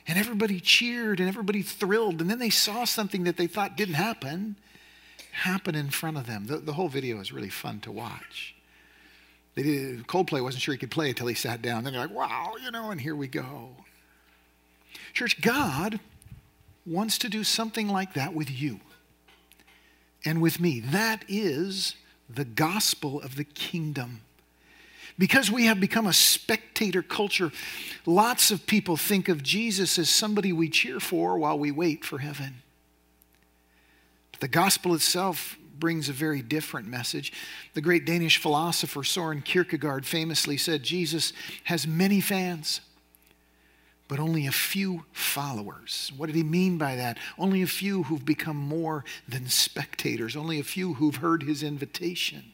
And 0.07 0.17
everybody 0.17 0.59
cheered 0.59 1.19
and 1.19 1.27
everybody 1.27 1.61
thrilled. 1.61 2.21
And 2.21 2.29
then 2.29 2.39
they 2.39 2.49
saw 2.49 2.85
something 2.85 3.25
that 3.25 3.37
they 3.37 3.47
thought 3.47 3.75
didn't 3.75 3.95
happen 3.95 4.55
happen 5.31 5.75
in 5.75 5.89
front 5.89 6.17
of 6.17 6.25
them. 6.25 6.47
The, 6.47 6.57
the 6.57 6.73
whole 6.73 6.87
video 6.87 7.19
is 7.19 7.31
really 7.31 7.49
fun 7.49 7.79
to 7.81 7.91
watch. 7.91 8.55
They 9.53 9.63
did, 9.63 10.07
Coldplay 10.07 10.41
wasn't 10.41 10.63
sure 10.63 10.73
he 10.73 10.79
could 10.79 10.91
play 10.91 11.09
until 11.09 11.27
he 11.27 11.35
sat 11.35 11.61
down. 11.61 11.83
Then 11.83 11.93
they're 11.93 12.07
like, 12.07 12.15
wow, 12.15 12.53
you 12.63 12.71
know, 12.71 12.89
and 12.89 12.99
here 12.99 13.15
we 13.15 13.27
go. 13.27 13.69
Church, 15.13 15.41
God 15.41 15.99
wants 16.85 17.17
to 17.19 17.29
do 17.29 17.43
something 17.43 17.87
like 17.87 18.13
that 18.13 18.33
with 18.33 18.49
you 18.49 18.79
and 20.25 20.41
with 20.41 20.59
me. 20.59 20.79
That 20.79 21.23
is 21.27 21.95
the 22.29 22.45
gospel 22.45 23.21
of 23.21 23.35
the 23.35 23.43
kingdom. 23.43 24.21
Because 25.17 25.49
we 25.49 25.65
have 25.65 25.79
become 25.79 26.05
a 26.05 26.13
spectator 26.13 27.01
culture, 27.01 27.51
lots 28.05 28.51
of 28.51 28.67
people 28.67 28.97
think 28.97 29.29
of 29.29 29.41
Jesus 29.41 29.97
as 29.97 30.09
somebody 30.09 30.53
we 30.53 30.69
cheer 30.69 30.99
for 30.99 31.37
while 31.37 31.57
we 31.57 31.71
wait 31.71 32.05
for 32.05 32.19
heaven. 32.19 32.61
The 34.39 34.47
gospel 34.47 34.93
itself 34.93 35.57
brings 35.79 36.09
a 36.09 36.13
very 36.13 36.41
different 36.41 36.87
message. 36.87 37.33
The 37.73 37.81
great 37.81 38.05
Danish 38.05 38.37
philosopher 38.37 39.03
Soren 39.03 39.41
Kierkegaard 39.41 40.05
famously 40.05 40.57
said 40.57 40.83
Jesus 40.83 41.33
has 41.65 41.87
many 41.87 42.21
fans, 42.21 42.81
but 44.07 44.19
only 44.19 44.47
a 44.47 44.51
few 44.51 45.03
followers. 45.11 46.11
What 46.15 46.27
did 46.27 46.35
he 46.35 46.43
mean 46.43 46.77
by 46.77 46.95
that? 46.95 47.17
Only 47.37 47.61
a 47.61 47.67
few 47.67 48.03
who've 48.03 48.25
become 48.25 48.57
more 48.57 49.03
than 49.27 49.47
spectators, 49.47 50.35
only 50.35 50.59
a 50.59 50.63
few 50.63 50.93
who've 50.93 51.17
heard 51.17 51.43
his 51.43 51.63
invitation 51.63 52.53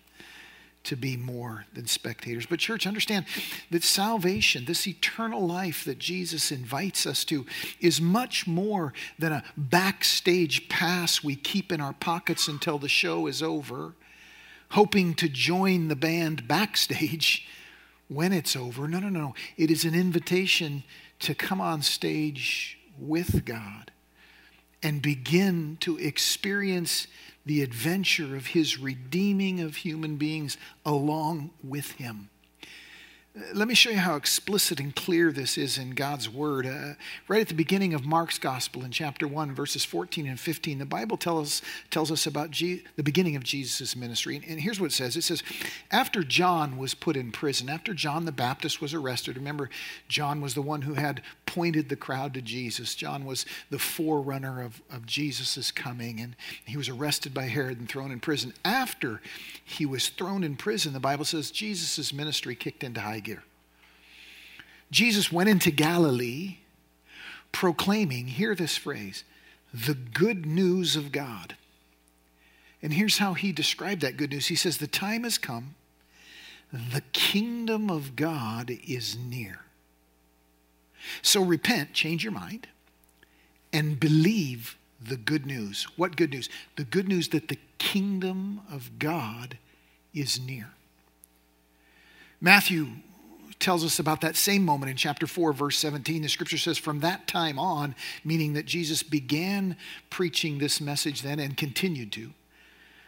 to 0.83 0.95
be 0.97 1.15
more 1.15 1.65
than 1.73 1.87
spectators. 1.87 2.45
But, 2.45 2.59
church, 2.59 2.85
understand 2.85 3.25
that 3.71 3.83
salvation, 3.83 4.65
this 4.65 4.87
eternal 4.87 5.45
life 5.45 5.85
that 5.85 5.97
Jesus 5.97 6.51
invites 6.51 7.05
us 7.05 7.23
to, 7.25 7.45
is 7.79 8.01
much 8.01 8.47
more 8.47 8.93
than 9.17 9.31
a 9.31 9.43
backstage 9.55 10.67
pass 10.69 11.23
we 11.23 11.35
keep 11.35 11.71
in 11.71 11.79
our 11.79 11.93
pockets 11.93 12.47
until 12.47 12.77
the 12.77 12.89
show 12.89 13.27
is 13.27 13.41
over, 13.41 13.93
hoping 14.71 15.13
to 15.15 15.29
join 15.29 15.87
the 15.87 15.95
band 15.95 16.47
backstage 16.47 17.47
when 18.09 18.33
it's 18.33 18.55
over. 18.55 18.87
No, 18.87 18.99
no, 18.99 19.09
no. 19.09 19.33
It 19.57 19.71
is 19.71 19.85
an 19.85 19.95
invitation 19.95 20.83
to 21.23 21.33
come 21.33 21.61
on 21.61 21.81
stage 21.81 22.77
with 22.99 23.45
God 23.45 23.91
and 24.81 25.01
begin 25.01 25.77
to 25.79 25.97
experience 25.97 27.07
the 27.45 27.61
adventure 27.61 28.35
of 28.35 28.47
His 28.47 28.77
redeeming 28.77 29.61
of 29.61 29.77
human 29.77 30.17
beings 30.17 30.57
along 30.85 31.51
with 31.63 31.91
Him. 31.91 32.29
Let 33.51 33.67
me 33.67 33.73
show 33.73 33.89
you 33.89 33.97
how 33.97 34.15
explicit 34.15 34.79
and 34.79 34.95
clear 34.95 35.31
this 35.31 35.57
is 35.57 35.79
in 35.79 35.95
God's 35.95 36.29
Word. 36.29 36.67
Uh, 36.67 36.93
right 37.27 37.41
at 37.41 37.47
the 37.47 37.55
beginning 37.55 37.95
of 37.95 38.05
Mark's 38.05 38.37
Gospel 38.37 38.83
in 38.83 38.91
chapter 38.91 39.27
1, 39.27 39.55
verses 39.55 39.83
14 39.83 40.27
and 40.27 40.39
15, 40.39 40.77
the 40.77 40.85
Bible 40.85 41.17
tells, 41.17 41.63
tells 41.89 42.11
us 42.11 42.27
about 42.27 42.51
G- 42.51 42.83
the 42.95 43.01
beginning 43.01 43.35
of 43.35 43.43
Jesus' 43.43 43.95
ministry. 43.95 44.35
And, 44.35 44.45
and 44.45 44.59
here's 44.59 44.79
what 44.79 44.91
it 44.91 44.93
says 44.93 45.17
It 45.17 45.23
says, 45.23 45.41
After 45.89 46.23
John 46.23 46.77
was 46.77 46.93
put 46.93 47.17
in 47.17 47.31
prison, 47.31 47.69
after 47.69 47.95
John 47.95 48.25
the 48.25 48.31
Baptist 48.31 48.81
was 48.81 48.93
arrested, 48.93 49.35
remember, 49.35 49.71
John 50.07 50.39
was 50.39 50.53
the 50.53 50.61
one 50.61 50.83
who 50.83 50.93
had 50.93 51.23
pointed 51.47 51.89
the 51.89 51.95
crowd 51.95 52.35
to 52.35 52.41
Jesus. 52.41 52.93
John 52.93 53.25
was 53.25 53.47
the 53.71 53.79
forerunner 53.79 54.61
of, 54.61 54.83
of 54.91 55.07
Jesus' 55.07 55.71
coming, 55.71 56.19
and 56.19 56.35
he 56.65 56.77
was 56.77 56.87
arrested 56.87 57.33
by 57.33 57.45
Herod 57.45 57.79
and 57.79 57.89
thrown 57.89 58.11
in 58.11 58.19
prison. 58.19 58.53
After 58.63 59.21
he 59.63 59.87
was 59.87 60.09
thrown 60.09 60.43
in 60.43 60.55
prison, 60.55 60.93
the 60.93 60.99
Bible 60.99 61.25
says 61.25 61.49
Jesus' 61.49 62.13
ministry 62.13 62.53
kicked 62.53 62.83
into 62.83 63.01
high. 63.01 63.22
Jesus 64.93 65.31
went 65.31 65.49
into 65.49 65.71
Galilee 65.71 66.57
proclaiming, 67.51 68.27
hear 68.27 68.53
this 68.53 68.77
phrase, 68.77 69.23
the 69.73 69.95
good 69.95 70.45
news 70.45 70.95
of 70.95 71.11
God. 71.11 71.55
And 72.81 72.93
here's 72.93 73.17
how 73.17 73.33
he 73.33 73.51
described 73.51 74.01
that 74.01 74.17
good 74.17 74.29
news. 74.29 74.47
He 74.47 74.55
says, 74.55 74.77
The 74.77 74.87
time 74.87 75.23
has 75.23 75.39
come, 75.39 75.73
the 76.71 77.01
kingdom 77.11 77.89
of 77.89 78.15
God 78.15 78.71
is 78.87 79.17
near. 79.17 79.61
So 81.21 81.43
repent, 81.43 81.93
change 81.93 82.23
your 82.23 82.33
mind, 82.33 82.67
and 83.71 83.99
believe 83.99 84.77
the 85.01 85.17
good 85.17 85.45
news. 85.45 85.87
What 85.95 86.15
good 86.15 86.31
news? 86.31 86.49
The 86.75 86.83
good 86.83 87.07
news 87.07 87.29
that 87.29 87.47
the 87.47 87.59
kingdom 87.79 88.61
of 88.71 88.99
God 88.99 89.57
is 90.13 90.39
near. 90.39 90.69
Matthew 92.39 92.89
tells 93.63 93.83
us 93.83 93.97
about 93.97 94.21
that 94.21 94.35
same 94.35 94.63
moment 94.63 94.91
in 94.91 94.97
chapter 94.97 95.25
4, 95.25 95.53
verse 95.53 95.77
17. 95.77 96.21
The 96.21 96.27
scripture 96.27 96.57
says, 96.57 96.77
From 96.77 96.99
that 96.99 97.27
time 97.27 97.57
on, 97.57 97.95
meaning 98.23 98.53
that 98.53 98.65
Jesus 98.65 99.01
began 99.01 99.77
preaching 100.09 100.57
this 100.57 100.81
message 100.81 101.21
then 101.21 101.39
and 101.39 101.55
continued 101.57 102.11
to. 102.11 102.31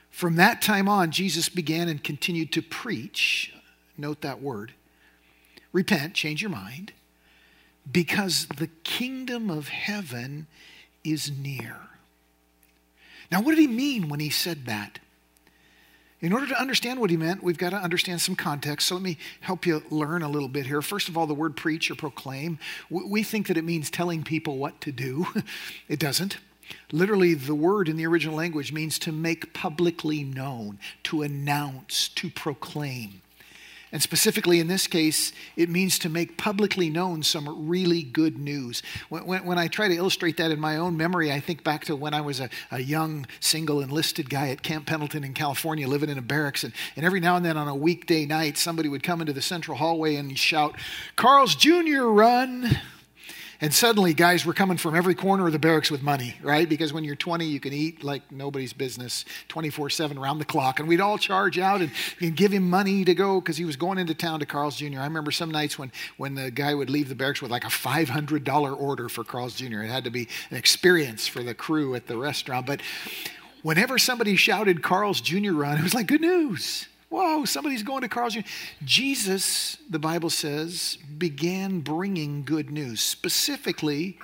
From 0.09 0.37
that 0.37 0.61
time 0.61 0.87
on, 0.87 1.11
Jesus 1.11 1.49
began 1.49 1.89
and 1.89 2.01
continued 2.01 2.53
to 2.53 2.61
preach. 2.61 3.53
Note 3.97 4.21
that 4.21 4.41
word. 4.41 4.73
Repent, 5.73 6.13
change 6.13 6.41
your 6.41 6.51
mind, 6.51 6.93
because 7.91 8.47
the 8.57 8.69
kingdom 8.85 9.49
of 9.49 9.67
heaven 9.67 10.47
is 11.03 11.29
near. 11.29 11.75
Now, 13.29 13.41
what 13.41 13.55
did 13.55 13.59
he 13.59 13.67
mean 13.67 14.07
when 14.07 14.21
he 14.21 14.29
said 14.29 14.65
that? 14.67 14.99
In 16.21 16.31
order 16.31 16.47
to 16.47 16.59
understand 16.59 16.99
what 16.99 17.09
he 17.09 17.17
meant, 17.17 17.43
we've 17.43 17.57
got 17.57 17.71
to 17.71 17.77
understand 17.77 18.21
some 18.21 18.35
context. 18.35 18.87
So 18.87 18.95
let 18.95 19.03
me 19.03 19.17
help 19.41 19.65
you 19.65 19.83
learn 19.89 20.21
a 20.21 20.29
little 20.29 20.47
bit 20.47 20.65
here. 20.65 20.81
First 20.81 21.09
of 21.09 21.17
all, 21.17 21.27
the 21.27 21.33
word 21.33 21.55
preach 21.55 21.91
or 21.91 21.95
proclaim, 21.95 22.57
we 22.89 23.21
think 23.21 23.47
that 23.47 23.57
it 23.57 23.63
means 23.63 23.89
telling 23.89 24.23
people 24.23 24.57
what 24.57 24.79
to 24.81 24.91
do. 24.91 25.27
it 25.89 25.99
doesn't. 25.99 26.37
Literally, 26.91 27.33
the 27.33 27.53
word 27.53 27.89
in 27.89 27.97
the 27.97 28.07
original 28.07 28.35
language 28.35 28.71
means 28.71 28.97
to 28.99 29.11
make 29.11 29.53
publicly 29.53 30.23
known, 30.23 30.79
to 31.03 31.21
announce, 31.21 32.09
to 32.09 32.29
proclaim. 32.29 33.21
And 33.95 34.01
specifically 34.01 34.59
in 34.59 34.67
this 34.67 34.87
case, 34.87 35.31
it 35.55 35.69
means 35.69 35.97
to 35.99 36.09
make 36.09 36.37
publicly 36.37 36.89
known 36.89 37.23
some 37.23 37.65
really 37.69 38.03
good 38.03 38.37
news. 38.37 38.83
When, 39.07 39.25
when, 39.25 39.45
when, 39.45 39.57
I 39.57 39.69
try 39.69 39.87
to 39.87 39.95
illustrate 39.95 40.35
that 40.35 40.51
in 40.51 40.59
my 40.59 40.75
own 40.75 40.97
memory, 40.97 41.31
I 41.31 41.39
think 41.39 41.63
back 41.63 41.85
to 41.85 41.95
when 41.95 42.13
I 42.13 42.19
was 42.19 42.41
a, 42.41 42.49
a, 42.71 42.81
young 42.81 43.25
single 43.39 43.79
enlisted 43.79 44.29
guy 44.29 44.49
at 44.49 44.63
Camp 44.63 44.85
Pendleton 44.85 45.23
in 45.23 45.33
California 45.33 45.87
living 45.87 46.09
in 46.09 46.17
a 46.17 46.21
barracks. 46.21 46.65
And, 46.65 46.73
and 46.97 47.05
every 47.05 47.21
now 47.21 47.37
and 47.37 47.45
then 47.45 47.55
on 47.55 47.69
a 47.69 47.75
weekday 47.75 48.25
night, 48.25 48.57
somebody 48.57 48.89
would 48.89 49.01
come 49.01 49.21
into 49.21 49.31
the 49.31 49.41
central 49.41 49.77
hallway 49.77 50.15
and 50.15 50.37
shout, 50.37 50.75
Carl's 51.15 51.55
Jr., 51.55 52.01
run! 52.01 52.77
And 53.61 53.73
suddenly, 53.73 54.13
guys 54.13 54.45
were 54.45 54.53
coming 54.53 54.77
from 54.77 54.95
every 54.95 55.15
corner 55.15 55.47
of 55.47 55.53
the 55.53 55.59
barracks 55.59 55.89
with 55.89 56.03
money, 56.03 56.35
right? 56.41 56.67
Because 56.67 56.91
when 56.91 57.03
you're 57.03 57.15
20, 57.15 57.45
you 57.45 57.59
can 57.59 57.73
eat 57.73 58.03
like 58.03 58.29
nobody's 58.31 58.73
business 58.73 59.23
24 59.47 59.89
7 59.89 60.17
around 60.17 60.39
the 60.39 60.45
clock. 60.45 60.79
And 60.79 60.87
we'd 60.87 60.99
all 60.99 61.17
charge 61.17 61.57
out 61.57 61.81
and, 61.81 61.91
and 62.19 62.35
give 62.35 62.51
him 62.51 62.69
money 62.69 63.05
to 63.05 63.15
go 63.15 63.39
because 63.39 63.57
he 63.57 63.65
was 63.65 63.75
going 63.75 63.97
into 63.97 64.13
town 64.13 64.39
to 64.41 64.45
Carl's 64.45 64.75
Jr. 64.77 64.99
I 64.99 65.05
remember 65.05 65.31
some 65.31 65.51
nights 65.51 65.79
when, 65.79 65.91
when 66.17 66.35
the 66.35 66.51
guy 66.51 66.73
would 66.73 66.89
leave 66.89 67.09
the 67.09 67.15
barracks 67.15 67.41
with 67.41 67.51
like 67.51 67.63
a 67.63 67.69
$500 67.69 68.79
order 68.79 69.09
for 69.09 69.23
Carl's 69.23 69.55
Jr. 69.55 69.83
It 69.83 69.89
had 69.89 70.03
to 70.03 70.11
be 70.11 70.27
an 70.51 70.57
experience 70.57 71.27
for 71.27 71.43
the 71.43 71.53
crew 71.53 71.95
at 71.95 72.07
the 72.07 72.17
restaurant. 72.17 72.65
But 72.65 72.81
whenever 73.61 73.97
somebody 73.97 74.35
shouted 74.35 74.83
Carl's 74.83 75.21
Jr. 75.21 75.53
run, 75.53 75.77
it 75.77 75.83
was 75.83 75.93
like 75.93 76.07
good 76.07 76.21
news. 76.21 76.87
Whoa, 77.15 77.45
somebody's 77.45 77.81
going 77.81 78.01
to 78.01 78.09
Carl's 78.09 78.33
Jr. 78.33 78.41
Jesus, 78.83 79.77
the 79.89 79.99
Bible 79.99 80.29
says, 80.29 80.97
began 81.17 81.79
bringing 81.79 82.43
good 82.43 82.69
news, 82.69 82.99
specifically 82.99 84.19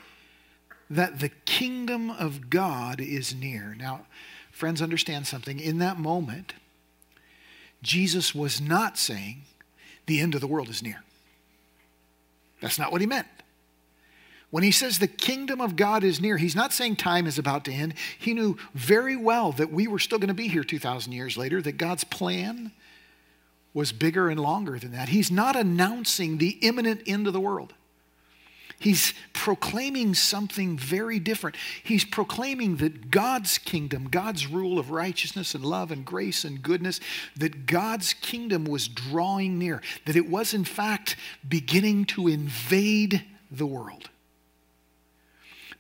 that 0.89 1.21
the 1.21 1.29
kingdom 1.29 2.09
of 2.09 2.49
God 2.49 2.99
is 2.99 3.33
near. 3.33 3.77
Now, 3.79 4.07
friends, 4.51 4.81
understand 4.81 5.25
something. 5.25 5.57
In 5.57 5.77
that 5.79 5.99
moment, 5.99 6.53
Jesus 7.81 8.35
was 8.35 8.59
not 8.59 8.97
saying 8.97 9.43
the 10.05 10.19
end 10.19 10.35
of 10.35 10.41
the 10.41 10.47
world 10.47 10.67
is 10.67 10.83
near. 10.83 11.01
That's 12.59 12.77
not 12.77 12.91
what 12.91 12.99
he 12.99 13.07
meant. 13.07 13.27
When 14.49 14.63
he 14.63 14.71
says 14.71 14.99
the 14.99 15.07
kingdom 15.07 15.61
of 15.61 15.77
God 15.77 16.03
is 16.03 16.19
near, 16.19 16.35
he's 16.35 16.57
not 16.57 16.73
saying 16.73 16.97
time 16.97 17.25
is 17.25 17.39
about 17.39 17.63
to 17.65 17.71
end. 17.71 17.93
He 18.19 18.33
knew 18.33 18.57
very 18.73 19.15
well 19.15 19.53
that 19.53 19.71
we 19.71 19.87
were 19.87 19.97
still 19.97 20.19
going 20.19 20.27
to 20.27 20.33
be 20.33 20.49
here 20.49 20.65
2,000 20.65 21.13
years 21.13 21.37
later, 21.37 21.61
that 21.61 21.77
God's 21.77 22.03
plan 22.03 22.73
was 23.73 23.91
bigger 23.91 24.29
and 24.29 24.39
longer 24.39 24.77
than 24.77 24.91
that. 24.91 25.09
He's 25.09 25.31
not 25.31 25.55
announcing 25.55 26.37
the 26.37 26.57
imminent 26.61 27.03
end 27.07 27.27
of 27.27 27.33
the 27.33 27.39
world. 27.39 27.73
He's 28.79 29.13
proclaiming 29.33 30.15
something 30.15 30.75
very 30.75 31.19
different. 31.19 31.55
He's 31.83 32.03
proclaiming 32.03 32.77
that 32.77 33.11
God's 33.11 33.59
kingdom, 33.59 34.09
God's 34.09 34.47
rule 34.47 34.79
of 34.79 34.89
righteousness 34.89 35.53
and 35.53 35.63
love 35.63 35.91
and 35.91 36.03
grace 36.03 36.43
and 36.43 36.63
goodness, 36.63 36.99
that 37.37 37.67
God's 37.67 38.13
kingdom 38.13 38.65
was 38.65 38.87
drawing 38.87 39.59
near, 39.59 39.83
that 40.07 40.15
it 40.15 40.27
was 40.27 40.55
in 40.55 40.63
fact 40.63 41.15
beginning 41.47 42.05
to 42.05 42.27
invade 42.27 43.23
the 43.51 43.67
world 43.67 44.09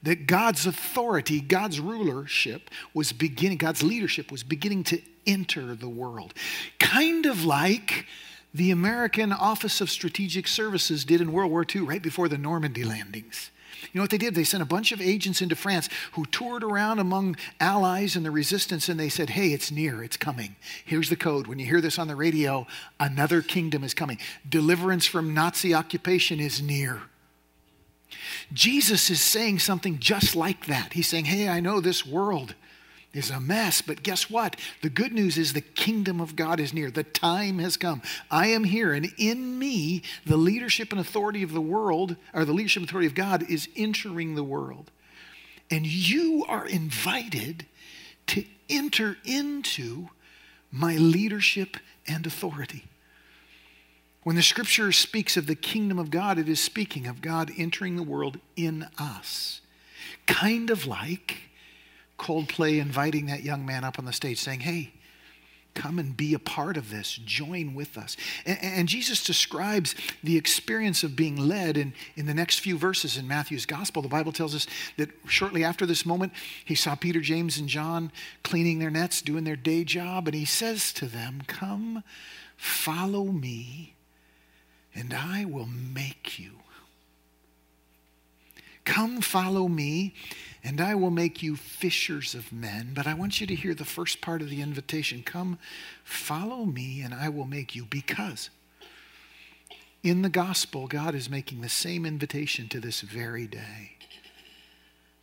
that 0.03 0.25
God's 0.25 0.65
authority, 0.65 1.41
God's 1.41 1.79
rulership 1.79 2.69
was 2.93 3.11
beginning, 3.11 3.57
God's 3.57 3.83
leadership 3.83 4.31
was 4.31 4.43
beginning 4.43 4.83
to 4.85 5.01
enter 5.25 5.75
the 5.75 5.89
world. 5.89 6.33
Kind 6.79 7.25
of 7.25 7.43
like 7.45 8.05
the 8.53 8.71
American 8.71 9.31
Office 9.31 9.81
of 9.81 9.89
Strategic 9.89 10.47
Services 10.47 11.05
did 11.05 11.21
in 11.21 11.31
World 11.31 11.51
War 11.51 11.65
II, 11.73 11.81
right 11.81 12.01
before 12.01 12.27
the 12.27 12.37
Normandy 12.37 12.83
landings. 12.83 13.51
You 13.81 13.89
know 13.99 14.03
what 14.03 14.11
they 14.11 14.17
did? 14.17 14.35
They 14.35 14.43
sent 14.43 14.61
a 14.61 14.65
bunch 14.65 14.91
of 14.91 15.01
agents 15.01 15.41
into 15.41 15.55
France 15.55 15.89
who 16.13 16.25
toured 16.25 16.63
around 16.63 16.99
among 16.99 17.37
allies 17.59 18.15
and 18.15 18.25
the 18.25 18.31
resistance 18.31 18.89
and 18.89 18.99
they 18.99 19.09
said, 19.09 19.31
Hey, 19.31 19.53
it's 19.53 19.71
near, 19.71 20.03
it's 20.03 20.17
coming. 20.17 20.55
Here's 20.85 21.09
the 21.09 21.15
code. 21.15 21.47
When 21.47 21.59
you 21.59 21.65
hear 21.65 21.81
this 21.81 21.97
on 21.97 22.07
the 22.07 22.15
radio, 22.15 22.67
another 22.99 23.41
kingdom 23.41 23.83
is 23.83 23.93
coming. 23.93 24.19
Deliverance 24.47 25.05
from 25.05 25.33
Nazi 25.33 25.73
occupation 25.73 26.39
is 26.39 26.61
near. 26.61 27.01
Jesus 28.53 29.09
is 29.09 29.21
saying 29.21 29.59
something 29.59 29.97
just 29.99 30.35
like 30.35 30.67
that. 30.67 30.93
He's 30.93 31.07
saying, 31.07 31.25
Hey, 31.25 31.49
I 31.49 31.59
know 31.59 31.79
this 31.79 32.05
world 32.05 32.55
is 33.13 33.29
a 33.29 33.39
mess, 33.39 33.81
but 33.81 34.03
guess 34.03 34.29
what? 34.29 34.55
The 34.81 34.89
good 34.89 35.11
news 35.11 35.37
is 35.37 35.53
the 35.53 35.61
kingdom 35.61 36.21
of 36.21 36.35
God 36.35 36.59
is 36.59 36.73
near. 36.73 36.89
The 36.89 37.03
time 37.03 37.59
has 37.59 37.75
come. 37.75 38.01
I 38.29 38.47
am 38.47 38.63
here, 38.63 38.93
and 38.93 39.11
in 39.17 39.59
me, 39.59 40.03
the 40.25 40.37
leadership 40.37 40.91
and 40.91 40.99
authority 40.99 41.43
of 41.43 41.51
the 41.51 41.61
world, 41.61 42.15
or 42.33 42.45
the 42.45 42.53
leadership 42.53 42.81
and 42.81 42.89
authority 42.89 43.07
of 43.07 43.15
God, 43.15 43.49
is 43.49 43.67
entering 43.75 44.35
the 44.35 44.43
world. 44.43 44.91
And 45.69 45.85
you 45.85 46.45
are 46.47 46.65
invited 46.65 47.65
to 48.27 48.45
enter 48.69 49.17
into 49.25 50.09
my 50.71 50.95
leadership 50.95 51.77
and 52.07 52.25
authority. 52.25 52.85
When 54.23 54.35
the 54.35 54.43
scripture 54.43 54.91
speaks 54.91 55.35
of 55.35 55.47
the 55.47 55.55
kingdom 55.55 55.99
of 55.99 56.11
God, 56.11 56.37
it 56.37 56.47
is 56.47 56.59
speaking 56.59 57.07
of 57.07 57.21
God 57.21 57.51
entering 57.57 57.95
the 57.95 58.03
world 58.03 58.39
in 58.55 58.87
us. 58.97 59.61
Kind 60.27 60.69
of 60.69 60.85
like 60.85 61.50
Coldplay 62.21 62.79
inviting 62.79 63.25
that 63.25 63.43
young 63.43 63.65
man 63.65 63.83
up 63.83 63.99
on 63.99 64.05
the 64.05 64.13
stage 64.13 64.39
saying, 64.39 64.61
Hey, 64.61 64.93
come 65.73 65.99
and 65.99 66.15
be 66.15 66.33
a 66.33 66.39
part 66.39 66.77
of 66.77 66.89
this, 66.89 67.19
join 67.25 67.73
with 67.73 67.97
us. 67.97 68.17
And, 68.45 68.59
and, 68.61 68.87
Jesus 68.87 69.23
describes 69.23 69.95
the 70.21 70.37
experience 70.37 71.03
of 71.03 71.15
being 71.15 71.37
led 71.37 71.77
in, 71.77 71.93
in 72.15 72.25
the 72.25 72.33
next 72.33 72.59
few 72.59 72.77
verses 72.77 73.17
in 73.17 73.27
Matthew's 73.27 73.65
gospel. 73.65 74.01
The 74.01 74.09
Bible 74.09 74.33
tells 74.33 74.53
us 74.53 74.67
that 74.97 75.09
shortly 75.27 75.63
after 75.63 75.85
this 75.85 76.05
moment, 76.05 76.33
he 76.65 76.75
saw 76.75 76.95
Peter, 76.95 77.21
James, 77.21 77.57
and 77.57 77.69
John 77.69 78.11
cleaning 78.43 78.79
their 78.79 78.89
nets, 78.89 79.21
doing 79.21 79.45
their 79.45 79.55
day 79.55 79.83
job, 79.85 80.27
and 80.27 80.35
he 80.35 80.45
says 80.45 80.91
to 80.93 81.05
them, 81.05 81.41
Come, 81.47 82.03
follow 82.57 83.25
me 83.25 83.95
and 84.93 85.13
I 85.13 85.45
will 85.45 85.67
make 85.67 86.39
you. 86.39 86.51
Come 88.83 89.21
follow 89.21 89.67
me, 89.67 90.15
and 90.63 90.79
I 90.79 90.95
will 90.95 91.11
make 91.11 91.41
you 91.41 91.55
fishers 91.55 92.35
of 92.35 92.51
men. 92.51 92.91
But 92.93 93.07
I 93.07 93.13
want 93.13 93.41
you 93.41 93.47
to 93.47 93.55
hear 93.55 93.73
the 93.73 93.85
first 93.85 94.21
part 94.21 94.41
of 94.41 94.49
the 94.49 94.61
invitation 94.61 95.23
Come 95.23 95.57
follow 96.03 96.65
me, 96.65 97.01
and 97.01 97.13
I 97.13 97.29
will 97.29 97.45
make 97.45 97.75
you, 97.75 97.85
because 97.85 98.49
In 100.03 100.23
the 100.23 100.29
gospel, 100.29 100.87
God 100.87 101.13
is 101.13 101.29
making 101.29 101.61
the 101.61 101.69
same 101.69 102.05
invitation 102.05 102.67
to 102.69 102.79
this 102.79 103.01
very 103.01 103.45
day. 103.45 103.97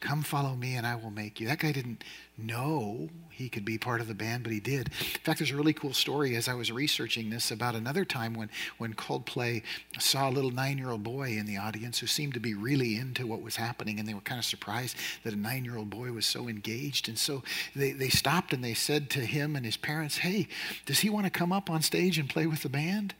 Come 0.00 0.22
follow 0.22 0.54
me 0.54 0.76
and 0.76 0.86
I 0.86 0.94
will 0.94 1.10
make 1.10 1.40
you. 1.40 1.48
That 1.48 1.58
guy 1.58 1.72
didn't 1.72 2.04
know 2.36 3.08
he 3.30 3.48
could 3.48 3.64
be 3.64 3.78
part 3.78 4.00
of 4.00 4.06
the 4.06 4.14
band, 4.14 4.44
but 4.44 4.52
he 4.52 4.60
did. 4.60 4.88
In 4.88 5.20
fact, 5.24 5.40
there's 5.40 5.50
a 5.50 5.56
really 5.56 5.72
cool 5.72 5.92
story 5.92 6.36
as 6.36 6.46
I 6.46 6.54
was 6.54 6.70
researching 6.70 7.30
this 7.30 7.50
about 7.50 7.74
another 7.74 8.04
time 8.04 8.34
when, 8.34 8.48
when 8.78 8.94
Coldplay 8.94 9.62
saw 9.98 10.28
a 10.28 10.30
little 10.30 10.52
nine 10.52 10.78
year 10.78 10.90
old 10.90 11.02
boy 11.02 11.30
in 11.30 11.46
the 11.46 11.56
audience 11.56 11.98
who 11.98 12.06
seemed 12.06 12.34
to 12.34 12.40
be 12.40 12.54
really 12.54 12.96
into 12.96 13.26
what 13.26 13.42
was 13.42 13.56
happening, 13.56 13.98
and 13.98 14.08
they 14.08 14.14
were 14.14 14.20
kind 14.20 14.38
of 14.38 14.44
surprised 14.44 14.96
that 15.24 15.32
a 15.32 15.36
nine 15.36 15.64
year 15.64 15.76
old 15.76 15.90
boy 15.90 16.12
was 16.12 16.26
so 16.26 16.46
engaged. 16.46 17.08
And 17.08 17.18
so 17.18 17.42
they, 17.74 17.90
they 17.90 18.08
stopped 18.08 18.52
and 18.52 18.62
they 18.62 18.74
said 18.74 19.10
to 19.10 19.20
him 19.20 19.56
and 19.56 19.64
his 19.64 19.76
parents, 19.76 20.18
Hey, 20.18 20.46
does 20.86 21.00
he 21.00 21.10
want 21.10 21.26
to 21.26 21.30
come 21.30 21.52
up 21.52 21.68
on 21.68 21.82
stage 21.82 22.18
and 22.18 22.28
play 22.28 22.46
with 22.46 22.62
the 22.62 22.68
band? 22.68 23.14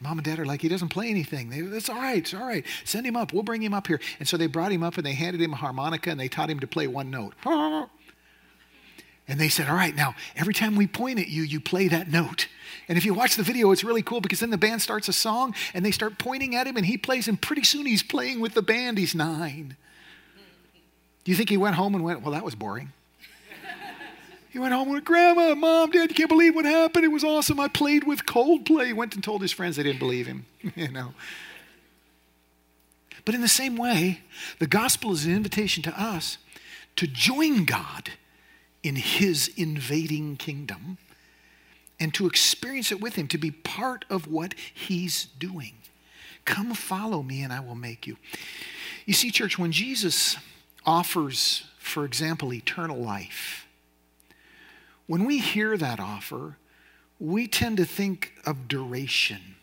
Mom 0.00 0.18
and 0.18 0.24
dad 0.24 0.38
are 0.38 0.44
like, 0.44 0.60
he 0.60 0.68
doesn't 0.68 0.90
play 0.90 1.08
anything. 1.08 1.48
They, 1.48 1.62
That's 1.62 1.88
all 1.88 1.96
right. 1.96 2.18
It's 2.18 2.34
all 2.34 2.46
right. 2.46 2.64
Send 2.84 3.06
him 3.06 3.16
up. 3.16 3.32
We'll 3.32 3.42
bring 3.42 3.62
him 3.62 3.72
up 3.72 3.86
here. 3.86 4.00
And 4.18 4.28
so 4.28 4.36
they 4.36 4.46
brought 4.46 4.70
him 4.70 4.82
up 4.82 4.96
and 4.98 5.06
they 5.06 5.14
handed 5.14 5.40
him 5.40 5.54
a 5.54 5.56
harmonica 5.56 6.10
and 6.10 6.20
they 6.20 6.28
taught 6.28 6.50
him 6.50 6.60
to 6.60 6.66
play 6.66 6.86
one 6.86 7.10
note. 7.10 7.34
And 9.28 9.40
they 9.40 9.48
said, 9.48 9.68
All 9.68 9.74
right, 9.74 9.94
now, 9.94 10.14
every 10.36 10.54
time 10.54 10.76
we 10.76 10.86
point 10.86 11.18
at 11.18 11.28
you, 11.28 11.42
you 11.42 11.60
play 11.60 11.88
that 11.88 12.08
note. 12.10 12.48
And 12.88 12.96
if 12.96 13.04
you 13.04 13.14
watch 13.14 13.36
the 13.36 13.42
video, 13.42 13.70
it's 13.72 13.82
really 13.82 14.02
cool 14.02 14.20
because 14.20 14.40
then 14.40 14.50
the 14.50 14.58
band 14.58 14.82
starts 14.82 15.08
a 15.08 15.12
song 15.12 15.54
and 15.74 15.84
they 15.84 15.90
start 15.90 16.18
pointing 16.18 16.54
at 16.54 16.66
him 16.66 16.76
and 16.76 16.86
he 16.86 16.96
plays, 16.96 17.26
and 17.26 17.40
pretty 17.40 17.64
soon 17.64 17.86
he's 17.86 18.02
playing 18.02 18.40
with 18.40 18.54
the 18.54 18.62
band. 18.62 18.98
He's 18.98 19.14
nine. 19.14 19.76
Do 21.24 21.32
you 21.32 21.36
think 21.36 21.48
he 21.48 21.56
went 21.56 21.74
home 21.74 21.94
and 21.94 22.04
went, 22.04 22.22
Well, 22.22 22.32
that 22.32 22.44
was 22.44 22.54
boring? 22.54 22.92
He 24.56 24.60
went 24.60 24.72
home 24.72 24.88
with 24.88 25.04
Grandma, 25.04 25.54
Mom, 25.54 25.90
Dad, 25.90 26.08
you 26.08 26.14
can't 26.14 26.30
believe 26.30 26.54
what 26.54 26.64
happened. 26.64 27.04
It 27.04 27.08
was 27.08 27.22
awesome. 27.22 27.60
I 27.60 27.68
played 27.68 28.04
with 28.04 28.24
Coldplay. 28.24 28.86
He 28.86 28.92
went 28.94 29.14
and 29.14 29.22
told 29.22 29.42
his 29.42 29.52
friends 29.52 29.76
they 29.76 29.82
didn't 29.82 29.98
believe 29.98 30.26
him. 30.26 30.46
you 30.74 30.88
know. 30.88 31.12
But 33.26 33.34
in 33.34 33.42
the 33.42 33.48
same 33.48 33.76
way, 33.76 34.22
the 34.58 34.66
gospel 34.66 35.12
is 35.12 35.26
an 35.26 35.36
invitation 35.36 35.82
to 35.82 36.02
us 36.02 36.38
to 36.96 37.06
join 37.06 37.66
God 37.66 38.12
in 38.82 38.96
his 38.96 39.52
invading 39.58 40.38
kingdom 40.38 40.96
and 42.00 42.14
to 42.14 42.26
experience 42.26 42.90
it 42.90 42.98
with 42.98 43.16
him, 43.16 43.28
to 43.28 43.36
be 43.36 43.50
part 43.50 44.06
of 44.08 44.26
what 44.26 44.54
he's 44.72 45.26
doing. 45.38 45.74
Come 46.46 46.72
follow 46.72 47.22
me 47.22 47.42
and 47.42 47.52
I 47.52 47.60
will 47.60 47.74
make 47.74 48.06
you. 48.06 48.16
You 49.04 49.12
see, 49.12 49.30
church, 49.30 49.58
when 49.58 49.70
Jesus 49.70 50.38
offers, 50.86 51.64
for 51.78 52.06
example, 52.06 52.54
eternal 52.54 52.96
life, 52.96 53.65
when 55.06 55.24
we 55.24 55.38
hear 55.38 55.76
that 55.76 56.00
offer, 56.00 56.56
we 57.18 57.46
tend 57.46 57.76
to 57.78 57.84
think 57.84 58.32
of 58.44 58.68
duration. 58.68 59.56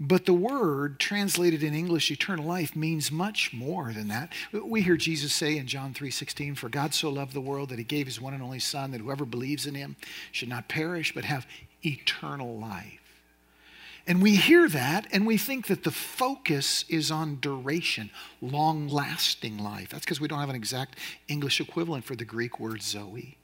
But 0.00 0.26
the 0.26 0.34
word 0.34 0.98
translated 0.98 1.62
in 1.62 1.72
English 1.72 2.10
eternal 2.10 2.44
life 2.44 2.74
means 2.74 3.12
much 3.12 3.52
more 3.52 3.92
than 3.92 4.08
that. 4.08 4.32
We 4.52 4.82
hear 4.82 4.96
Jesus 4.96 5.32
say 5.32 5.56
in 5.56 5.68
John 5.68 5.94
3:16, 5.94 6.56
"For 6.56 6.68
God 6.68 6.92
so 6.92 7.10
loved 7.10 7.32
the 7.32 7.40
world 7.40 7.68
that 7.68 7.78
he 7.78 7.84
gave 7.84 8.06
his 8.06 8.20
one 8.20 8.34
and 8.34 8.42
only 8.42 8.58
son 8.58 8.90
that 8.90 9.00
whoever 9.00 9.24
believes 9.24 9.66
in 9.66 9.76
him 9.76 9.96
should 10.32 10.48
not 10.48 10.68
perish 10.68 11.14
but 11.14 11.24
have 11.24 11.46
eternal 11.84 12.58
life." 12.58 13.00
And 14.06 14.20
we 14.20 14.36
hear 14.36 14.68
that 14.68 15.06
and 15.12 15.26
we 15.26 15.38
think 15.38 15.68
that 15.68 15.84
the 15.84 15.92
focus 15.92 16.84
is 16.88 17.10
on 17.10 17.38
duration, 17.40 18.10
long 18.40 18.88
lasting 18.88 19.58
life. 19.58 19.90
That's 19.90 20.04
because 20.04 20.20
we 20.20 20.28
don't 20.28 20.40
have 20.40 20.50
an 20.50 20.56
exact 20.56 20.98
English 21.28 21.60
equivalent 21.60 22.04
for 22.04 22.16
the 22.16 22.24
Greek 22.24 22.58
word 22.58 22.82
Zoe. 22.82 23.38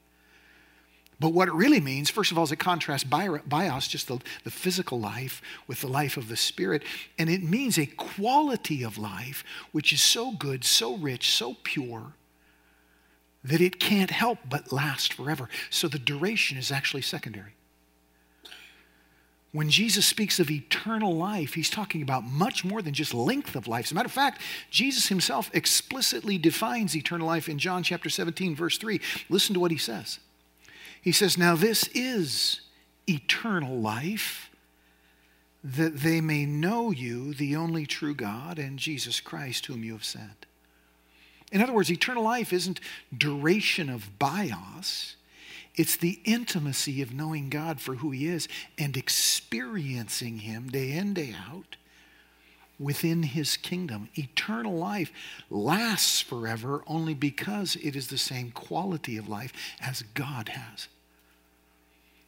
But 1.20 1.34
what 1.34 1.48
it 1.48 1.54
really 1.54 1.80
means, 1.80 2.08
first 2.08 2.32
of 2.32 2.38
all, 2.38 2.44
is 2.44 2.52
it 2.52 2.56
contrasts 2.56 3.04
bios, 3.04 3.86
just 3.86 4.08
the, 4.08 4.18
the 4.42 4.50
physical 4.50 4.98
life, 4.98 5.42
with 5.66 5.82
the 5.82 5.86
life 5.86 6.16
of 6.16 6.28
the 6.28 6.36
spirit. 6.36 6.82
And 7.18 7.28
it 7.28 7.42
means 7.42 7.78
a 7.78 7.84
quality 7.84 8.82
of 8.82 8.96
life 8.96 9.44
which 9.70 9.92
is 9.92 10.00
so 10.00 10.32
good, 10.32 10.64
so 10.64 10.96
rich, 10.96 11.30
so 11.30 11.56
pure, 11.62 12.14
that 13.44 13.60
it 13.60 13.78
can't 13.78 14.10
help 14.10 14.38
but 14.48 14.72
last 14.72 15.12
forever. 15.12 15.50
So 15.68 15.88
the 15.88 15.98
duration 15.98 16.56
is 16.56 16.72
actually 16.72 17.02
secondary. 17.02 17.54
When 19.52 19.68
Jesus 19.68 20.06
speaks 20.06 20.38
of 20.38 20.50
eternal 20.50 21.14
life, 21.14 21.54
he's 21.54 21.70
talking 21.70 22.02
about 22.02 22.24
much 22.24 22.64
more 22.64 22.80
than 22.80 22.94
just 22.94 23.12
length 23.12 23.56
of 23.56 23.66
life. 23.68 23.86
As 23.86 23.92
a 23.92 23.94
matter 23.94 24.06
of 24.06 24.12
fact, 24.12 24.40
Jesus 24.70 25.08
himself 25.08 25.50
explicitly 25.52 26.38
defines 26.38 26.96
eternal 26.96 27.26
life 27.26 27.48
in 27.48 27.58
John 27.58 27.82
chapter 27.82 28.08
17, 28.08 28.54
verse 28.54 28.78
3. 28.78 29.00
Listen 29.28 29.52
to 29.54 29.60
what 29.60 29.72
he 29.72 29.76
says. 29.76 30.20
He 31.00 31.12
says, 31.12 31.38
Now 31.38 31.56
this 31.56 31.88
is 31.88 32.60
eternal 33.08 33.78
life, 33.78 34.50
that 35.62 35.98
they 35.98 36.20
may 36.20 36.46
know 36.46 36.90
you, 36.90 37.34
the 37.34 37.56
only 37.56 37.86
true 37.86 38.14
God, 38.14 38.58
and 38.58 38.78
Jesus 38.78 39.20
Christ, 39.20 39.66
whom 39.66 39.84
you 39.84 39.92
have 39.92 40.04
sent. 40.04 40.46
In 41.52 41.60
other 41.60 41.72
words, 41.72 41.90
eternal 41.90 42.22
life 42.22 42.52
isn't 42.52 42.80
duration 43.16 43.90
of 43.90 44.18
bios. 44.18 45.16
It's 45.74 45.96
the 45.96 46.20
intimacy 46.24 47.02
of 47.02 47.12
knowing 47.12 47.48
God 47.48 47.80
for 47.80 47.96
who 47.96 48.10
He 48.10 48.26
is 48.26 48.48
and 48.78 48.96
experiencing 48.96 50.38
Him 50.38 50.68
day 50.68 50.92
in, 50.92 51.14
day 51.14 51.34
out 51.50 51.76
within 52.80 53.22
His 53.22 53.56
kingdom. 53.56 54.08
Eternal 54.16 54.76
life 54.76 55.12
lasts 55.50 56.20
forever 56.20 56.82
only 56.86 57.14
because 57.14 57.76
it 57.76 57.94
is 57.94 58.08
the 58.08 58.18
same 58.18 58.50
quality 58.50 59.16
of 59.18 59.28
life 59.28 59.52
as 59.80 60.02
God 60.14 60.48
has. 60.48 60.88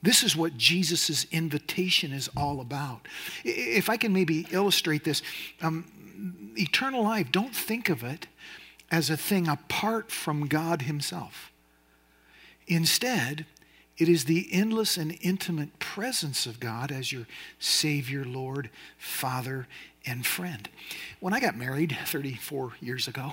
This 0.02 0.22
is 0.22 0.36
what 0.36 0.56
Jesus' 0.56 1.26
invitation 1.32 2.12
is 2.12 2.28
all 2.36 2.60
about. 2.60 3.06
If 3.44 3.88
I 3.88 3.96
can 3.96 4.12
maybe 4.12 4.46
illustrate 4.50 5.04
this, 5.04 5.22
um, 5.62 6.52
eternal 6.56 7.02
life, 7.02 7.32
don't 7.32 7.54
think 7.54 7.88
of 7.88 8.02
it 8.02 8.26
as 8.90 9.08
a 9.08 9.16
thing 9.16 9.48
apart 9.48 10.10
from 10.10 10.48
God 10.48 10.82
Himself. 10.82 11.50
Instead, 12.66 13.46
it 13.96 14.08
is 14.08 14.24
the 14.24 14.48
endless 14.52 14.96
and 14.96 15.16
intimate 15.20 15.78
presence 15.78 16.46
of 16.46 16.58
God 16.58 16.90
as 16.90 17.12
your 17.12 17.26
Savior, 17.58 18.24
Lord, 18.24 18.70
Father, 18.98 19.68
and 20.04 20.26
friend. 20.26 20.68
When 21.20 21.32
I 21.32 21.40
got 21.40 21.56
married 21.56 21.96
34 22.06 22.74
years 22.80 23.08
ago, 23.08 23.32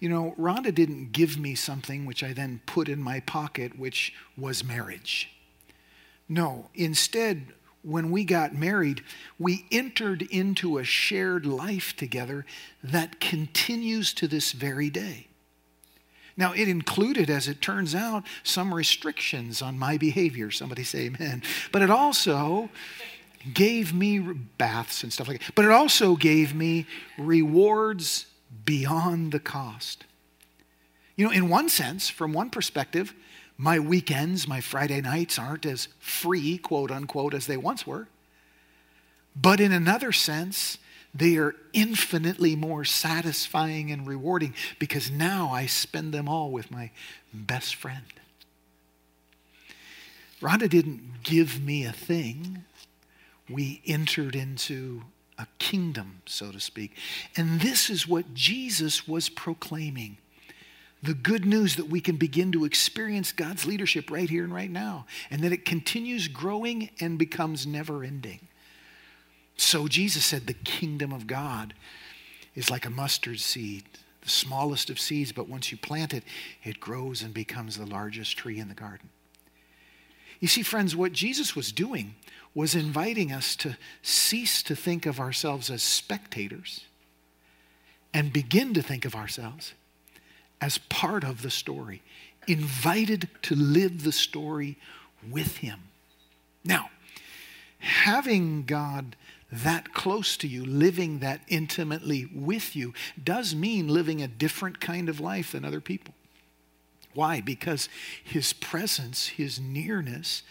you 0.00 0.08
know, 0.08 0.34
Rhonda 0.38 0.74
didn't 0.74 1.12
give 1.12 1.38
me 1.38 1.54
something 1.54 2.06
which 2.06 2.22
I 2.22 2.32
then 2.32 2.60
put 2.66 2.88
in 2.88 3.02
my 3.02 3.20
pocket, 3.20 3.78
which 3.78 4.12
was 4.36 4.64
marriage. 4.64 5.30
No, 6.28 6.68
instead, 6.74 7.52
when 7.82 8.10
we 8.10 8.24
got 8.24 8.54
married, 8.54 9.02
we 9.38 9.66
entered 9.70 10.22
into 10.22 10.78
a 10.78 10.84
shared 10.84 11.46
life 11.46 11.94
together 11.96 12.44
that 12.82 13.20
continues 13.20 14.12
to 14.14 14.26
this 14.26 14.52
very 14.52 14.90
day. 14.90 15.28
Now, 16.36 16.52
it 16.52 16.68
included, 16.68 17.30
as 17.30 17.48
it 17.48 17.62
turns 17.62 17.94
out, 17.94 18.24
some 18.42 18.74
restrictions 18.74 19.62
on 19.62 19.78
my 19.78 19.96
behavior. 19.96 20.50
Somebody 20.50 20.84
say 20.84 21.06
amen. 21.06 21.42
But 21.72 21.80
it 21.80 21.90
also 21.90 22.68
gave 23.52 23.92
me 23.92 24.18
baths 24.18 25.02
and 25.02 25.12
stuff 25.12 25.28
like 25.28 25.40
that. 25.40 25.54
But 25.54 25.64
it 25.64 25.70
also 25.70 26.16
gave 26.16 26.54
me 26.54 26.86
rewards 27.18 28.26
beyond 28.64 29.32
the 29.32 29.40
cost. 29.40 30.04
You 31.16 31.26
know, 31.26 31.32
in 31.32 31.48
one 31.48 31.68
sense, 31.68 32.08
from 32.08 32.32
one 32.32 32.50
perspective, 32.50 33.14
my 33.56 33.78
weekends, 33.78 34.46
my 34.46 34.60
Friday 34.60 35.00
nights 35.00 35.38
aren't 35.38 35.64
as 35.64 35.88
free, 35.98 36.58
quote 36.58 36.90
unquote, 36.90 37.32
as 37.32 37.46
they 37.46 37.56
once 37.56 37.86
were. 37.86 38.08
But 39.34 39.60
in 39.60 39.72
another 39.72 40.12
sense, 40.12 40.78
they 41.14 41.36
are 41.36 41.54
infinitely 41.72 42.56
more 42.56 42.84
satisfying 42.84 43.90
and 43.90 44.06
rewarding 44.06 44.54
because 44.78 45.10
now 45.10 45.50
I 45.50 45.66
spend 45.66 46.12
them 46.12 46.28
all 46.28 46.50
with 46.50 46.70
my 46.70 46.90
best 47.32 47.74
friend. 47.74 48.04
Rhonda 50.42 50.68
didn't 50.68 51.22
give 51.22 51.62
me 51.62 51.84
a 51.84 51.92
thing. 51.92 52.64
We 53.48 53.82
entered 53.86 54.34
into 54.34 55.02
a 55.38 55.46
kingdom, 55.58 56.22
so 56.26 56.50
to 56.50 56.60
speak. 56.60 56.96
And 57.36 57.60
this 57.60 57.90
is 57.90 58.08
what 58.08 58.34
Jesus 58.34 59.06
was 59.06 59.28
proclaiming 59.28 60.18
the 61.02 61.14
good 61.14 61.44
news 61.44 61.76
that 61.76 61.88
we 61.88 62.00
can 62.00 62.16
begin 62.16 62.52
to 62.52 62.64
experience 62.64 63.30
God's 63.30 63.66
leadership 63.66 64.10
right 64.10 64.28
here 64.28 64.44
and 64.44 64.52
right 64.52 64.70
now, 64.70 65.06
and 65.30 65.42
that 65.42 65.52
it 65.52 65.64
continues 65.64 66.26
growing 66.26 66.90
and 67.00 67.18
becomes 67.18 67.66
never 67.66 68.02
ending. 68.02 68.40
So 69.56 69.88
Jesus 69.88 70.24
said 70.24 70.46
the 70.46 70.54
kingdom 70.54 71.12
of 71.12 71.26
God 71.26 71.74
is 72.54 72.70
like 72.70 72.86
a 72.86 72.90
mustard 72.90 73.40
seed, 73.40 73.84
the 74.22 74.28
smallest 74.28 74.90
of 74.90 74.98
seeds, 74.98 75.32
but 75.32 75.48
once 75.48 75.70
you 75.70 75.78
plant 75.78 76.12
it, 76.12 76.24
it 76.64 76.80
grows 76.80 77.22
and 77.22 77.32
becomes 77.32 77.76
the 77.76 77.86
largest 77.86 78.36
tree 78.36 78.58
in 78.58 78.68
the 78.68 78.74
garden. 78.74 79.10
You 80.40 80.48
see, 80.48 80.62
friends, 80.62 80.94
what 80.94 81.12
Jesus 81.12 81.56
was 81.56 81.72
doing 81.72 82.14
was 82.54 82.74
inviting 82.74 83.32
us 83.32 83.54
to 83.56 83.76
cease 84.02 84.62
to 84.62 84.74
think 84.74 85.06
of 85.06 85.20
ourselves 85.20 85.70
as 85.70 85.82
spectators 85.82 86.82
and 88.14 88.32
begin 88.32 88.72
to 88.74 88.82
think 88.82 89.04
of 89.04 89.14
ourselves 89.14 89.74
as 90.60 90.78
part 90.78 91.22
of 91.22 91.42
the 91.42 91.50
story, 91.50 92.02
invited 92.46 93.28
to 93.42 93.54
live 93.54 94.02
the 94.02 94.12
story 94.12 94.78
with 95.30 95.58
Him. 95.58 95.80
Now, 96.64 96.90
having 97.78 98.64
God 98.64 99.16
that 99.52 99.92
close 99.92 100.36
to 100.38 100.48
you, 100.48 100.64
living 100.64 101.18
that 101.20 101.40
intimately 101.48 102.28
with 102.34 102.74
you, 102.74 102.94
does 103.22 103.54
mean 103.54 103.88
living 103.88 104.22
a 104.22 104.28
different 104.28 104.80
kind 104.80 105.08
of 105.08 105.20
life 105.20 105.52
than 105.52 105.64
other 105.64 105.80
people. 105.80 106.14
Why? 107.16 107.40
Because 107.40 107.88
his 108.22 108.52
presence, 108.52 109.26
his 109.28 109.58
nearness 109.58 110.42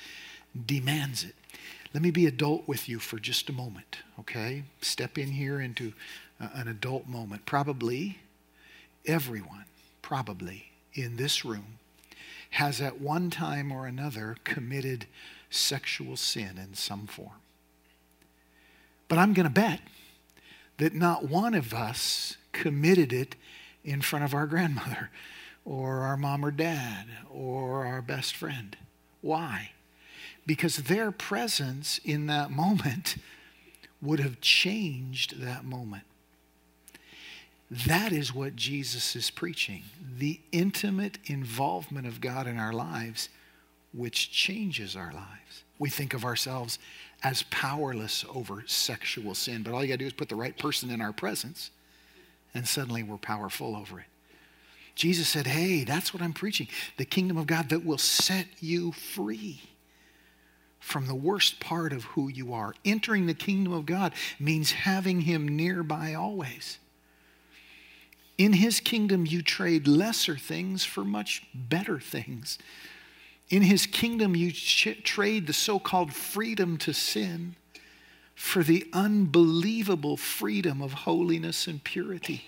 demands 0.66 1.24
it. 1.24 1.36
Let 1.94 2.04
me 2.04 2.12
be 2.12 2.26
adult 2.26 2.68
with 2.68 2.90
you 2.90 3.00
for 3.00 3.20
just 3.20 3.50
a 3.50 3.54
moment, 3.54 4.00
okay? 4.20 4.64
Step 4.82 5.18
in 5.18 5.30
here 5.30 5.62
into 5.62 5.94
an 6.40 6.68
adult 6.68 7.08
moment. 7.08 7.46
Probably 7.46 8.18
everyone, 9.06 9.66
probably 10.02 10.72
in 10.94 11.16
this 11.16 11.46
room, 11.46 11.80
has 12.52 12.82
at 12.82 13.00
one 13.00 13.30
time 13.30 13.72
or 13.72 13.86
another 13.86 14.36
committed 14.44 15.06
sexual 15.50 16.18
sin 16.18 16.58
in 16.58 16.74
some 16.74 17.08
form. 17.08 17.42
But 19.08 19.20
I'm 19.20 19.34
going 19.34 19.48
to 19.48 19.54
bet 19.54 19.82
that 20.78 20.94
not 20.94 21.30
one 21.30 21.54
of 21.54 21.74
us 21.74 22.38
committed 22.52 23.14
it 23.14 23.36
in 23.84 24.02
front 24.02 24.26
of 24.26 24.34
our 24.34 24.48
grandmother 24.48 25.12
or 25.66 26.02
our 26.02 26.16
mom 26.16 26.46
or 26.46 26.52
dad 26.52 27.08
or 27.30 27.86
our 27.86 28.02
best 28.02 28.36
friend. 28.36 28.78
Why? 29.22 29.72
Because 30.46 30.78
their 30.78 31.12
presence 31.12 32.00
in 32.06 32.28
that 32.28 32.52
moment 32.52 33.18
would 34.02 34.20
have 34.20 34.40
changed 34.40 35.42
that 35.42 35.66
moment. 35.66 36.04
That 37.72 38.12
is 38.12 38.34
what 38.34 38.56
Jesus 38.56 39.16
is 39.16 39.32
preaching 39.32 39.84
the 40.18 40.40
intimate 40.52 41.18
involvement 41.26 42.06
of 42.06 42.22
God 42.22 42.48
in 42.48 42.58
our 42.58 42.72
lives, 42.72 43.28
which 43.92 44.32
changes 44.32 44.96
our 44.96 45.12
lives. 45.12 45.64
We 45.80 45.90
think 45.90 46.14
of 46.14 46.24
ourselves 46.24 46.80
as 47.24 47.44
powerless 47.50 48.24
over 48.34 48.64
sexual 48.68 49.34
sin, 49.34 49.64
but 49.64 49.74
all 49.74 49.84
you 49.84 49.90
got 49.90 49.96
to 49.96 49.98
do 49.98 50.06
is 50.06 50.14
put 50.14 50.30
the 50.30 50.36
right 50.36 50.58
person 50.58 50.90
in 50.92 51.02
our 51.02 51.12
presence, 51.12 51.72
and 52.54 52.68
suddenly 52.68 53.04
we're 53.04 53.18
powerful 53.18 53.76
over 53.76 54.00
it. 54.00 54.06
Jesus 54.96 55.28
said, 55.28 55.46
Hey, 55.46 55.84
that's 55.84 56.14
what 56.14 56.24
I'm 56.24 56.34
preaching 56.34 56.68
the 56.98 57.06
kingdom 57.06 57.38
of 57.38 57.48
God 57.48 57.70
that 57.70 57.86
will 57.86 57.98
set 57.98 58.48
you 58.60 58.94
free 58.94 59.62
from 60.80 61.08
the 61.08 61.16
worst 61.16 61.60
part 61.60 61.92
of 61.92 62.04
who 62.04 62.30
you 62.30 62.54
are. 62.54 62.74
Entering 62.86 63.26
the 63.26 63.34
kingdom 63.34 63.74
of 63.74 63.86
God 63.86 64.14
means 64.40 64.72
having 64.72 65.22
Him 65.22 65.48
nearby 65.48 66.14
always. 66.14 66.78
In 68.38 68.54
His 68.54 68.80
kingdom, 68.80 69.26
you 69.26 69.42
trade 69.42 69.88
lesser 69.88 70.38
things 70.38 70.86
for 70.86 71.04
much 71.04 71.44
better 71.54 72.00
things. 72.00 72.58
In 73.50 73.64
His 73.64 73.86
kingdom, 73.86 74.36
you 74.36 74.52
ch- 74.52 75.02
trade 75.04 75.48
the 75.48 75.54
so 75.54 75.80
called 75.80 76.14
freedom 76.14 76.78
to 76.78 76.94
sin 76.94 77.56
for 78.36 78.64
the 78.64 78.86
unbelievable 78.94 80.18
freedom 80.18 80.82
of 80.82 80.92
holiness 80.92 81.68
and 81.68 81.84
purity. 81.84 82.46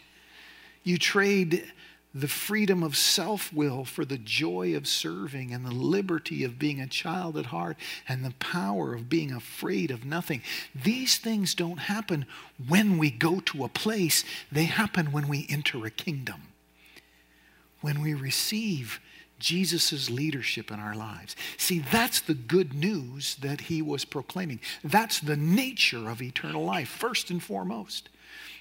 You 0.83 0.97
trade 0.97 1.65
the 2.13 2.27
freedom 2.27 2.83
of 2.83 2.95
self 2.95 3.53
will 3.53 3.85
for 3.85 4.05
the 4.05 4.17
joy 4.17 4.75
of 4.75 4.87
serving 4.87 5.53
and 5.53 5.65
the 5.65 5.71
liberty 5.71 6.43
of 6.43 6.57
being 6.57 6.79
a 6.79 6.87
child 6.87 7.37
at 7.37 7.47
heart 7.47 7.77
and 8.07 8.23
the 8.23 8.33
power 8.39 8.93
of 8.93 9.09
being 9.09 9.31
afraid 9.31 9.91
of 9.91 10.05
nothing. 10.05 10.41
These 10.73 11.17
things 11.17 11.53
don't 11.53 11.77
happen 11.77 12.25
when 12.67 12.97
we 12.97 13.11
go 13.11 13.39
to 13.41 13.63
a 13.63 13.69
place, 13.69 14.23
they 14.51 14.63
happen 14.63 15.11
when 15.11 15.27
we 15.27 15.45
enter 15.49 15.85
a 15.85 15.91
kingdom. 15.91 16.43
When 17.81 18.01
we 18.01 18.13
receive 18.13 18.99
Jesus' 19.39 20.09
leadership 20.09 20.71
in 20.71 20.79
our 20.79 20.95
lives. 20.95 21.35
See, 21.57 21.79
that's 21.79 22.19
the 22.19 22.33
good 22.33 22.73
news 22.73 23.35
that 23.35 23.61
he 23.61 23.81
was 23.81 24.05
proclaiming. 24.05 24.59
That's 24.83 25.19
the 25.19 25.37
nature 25.37 26.09
of 26.09 26.21
eternal 26.21 26.63
life, 26.63 26.89
first 26.89 27.29
and 27.29 27.43
foremost. 27.43 28.09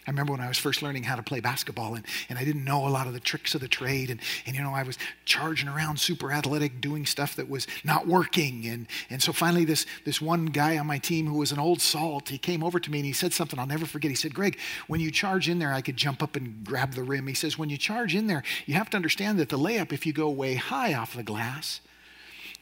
I 0.07 0.11
remember 0.11 0.33
when 0.33 0.41
I 0.41 0.47
was 0.47 0.59
first 0.59 0.83
learning 0.83 1.03
how 1.03 1.17
to 1.17 1.23
play 1.23 1.41
basketball 1.41 1.97
and, 1.97 2.07
and 2.29 2.39
I 2.39 2.45
didn't 2.45 2.65
know 2.65 2.87
a 2.87 2.91
lot 2.91 3.09
of 3.09 3.13
the 3.13 3.21
tricks 3.21 3.57
of 3.57 3.61
the 3.61 3.67
trade. 3.67 4.09
And, 4.11 4.21
and, 4.47 4.55
you 4.55 4.63
know, 4.63 4.73
I 4.73 4.85
was 4.85 4.99
charging 5.25 5.69
around 5.69 5.99
super 5.99 6.31
athletic, 6.31 6.81
doing 6.81 7.07
stuff 7.07 7.35
that 7.37 7.49
was 7.49 7.67
not 7.83 8.07
working. 8.07 8.67
And, 8.67 8.87
and 9.11 9.21
so 9.21 9.33
finally, 9.33 9.65
this, 9.65 9.85
this 10.05 10.21
one 10.21 10.47
guy 10.47 10.79
on 10.79 10.87
my 10.87 10.99
team 10.99 11.27
who 11.27 11.39
was 11.39 11.51
an 11.51 11.59
old 11.59 11.81
salt, 11.81 12.29
he 12.29 12.39
came 12.39 12.63
over 12.63 12.79
to 12.79 12.91
me 12.91 12.99
and 12.99 13.07
he 13.07 13.13
said 13.13 13.33
something 13.33 13.59
I'll 13.59 13.67
never 13.67 13.87
forget. 13.87 14.11
He 14.11 14.15
said, 14.15 14.33
Greg, 14.33 14.59
when 14.87 15.01
you 15.01 15.11
charge 15.11 15.49
in 15.49 15.59
there, 15.59 15.73
I 15.73 15.81
could 15.81 15.97
jump 15.97 16.23
up 16.23 16.37
and 16.37 16.65
grab 16.65 16.95
the 16.95 17.03
rim. 17.03 17.27
He 17.27 17.35
says, 17.35 17.59
when 17.59 17.69
you 17.69 17.77
charge 17.77 18.15
in 18.15 18.29
there, 18.29 18.45
you 18.67 18.75
have 18.75 18.91
to 18.91 18.97
understand 18.97 19.41
that 19.41 19.49
the 19.49 19.59
layup, 19.59 19.93
if 19.93 20.07
you 20.07 20.13
go 20.13 20.31
way 20.31 20.55
high 20.55 20.95
off 20.95 21.17
the 21.17 21.25
glass, 21.25 21.81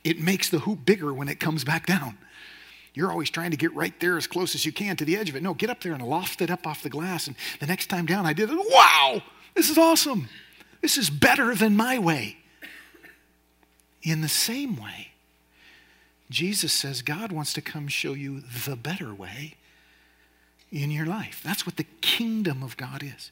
it 0.02 0.18
makes 0.18 0.48
the 0.48 0.60
hoop 0.60 0.84
bigger 0.86 1.12
when 1.12 1.28
it 1.28 1.40
comes 1.40 1.64
back 1.64 1.86
down. 1.86 2.16
You're 2.94 3.10
always 3.10 3.28
trying 3.30 3.50
to 3.50 3.56
get 3.56 3.74
right 3.74 3.98
there 4.00 4.16
as 4.16 4.26
close 4.26 4.54
as 4.54 4.64
you 4.64 4.72
can 4.72 4.96
to 4.96 5.04
the 5.04 5.16
edge 5.16 5.28
of 5.28 5.36
it. 5.36 5.42
No, 5.42 5.52
get 5.52 5.68
up 5.68 5.82
there 5.82 5.92
and 5.92 6.02
loft 6.02 6.40
it 6.40 6.50
up 6.50 6.66
off 6.66 6.82
the 6.82 6.90
glass. 6.90 7.26
And 7.26 7.36
the 7.58 7.66
next 7.66 7.86
time 7.86 8.06
down, 8.06 8.24
I 8.24 8.32
did 8.32 8.50
it. 8.50 8.56
Wow, 8.56 9.22
this 9.54 9.68
is 9.68 9.76
awesome. 9.76 10.28
This 10.80 10.96
is 10.96 11.10
better 11.10 11.54
than 11.54 11.76
my 11.76 11.98
way. 11.98 12.36
In 14.02 14.20
the 14.20 14.28
same 14.28 14.76
way, 14.76 15.08
Jesus 16.30 16.72
says 16.72 17.02
God 17.02 17.32
wants 17.32 17.52
to 17.54 17.60
come 17.60 17.88
show 17.88 18.12
you 18.12 18.40
the 18.40 18.76
better 18.76 19.12
way 19.12 19.54
in 20.70 20.90
your 20.90 21.06
life. 21.06 21.40
That's 21.44 21.66
what 21.66 21.76
the 21.76 21.86
kingdom 22.00 22.62
of 22.62 22.76
God 22.76 23.02
is 23.02 23.30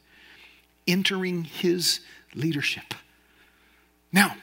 entering 0.87 1.45
his 1.45 2.01
leadership. 2.35 2.95
Now, 4.13 4.35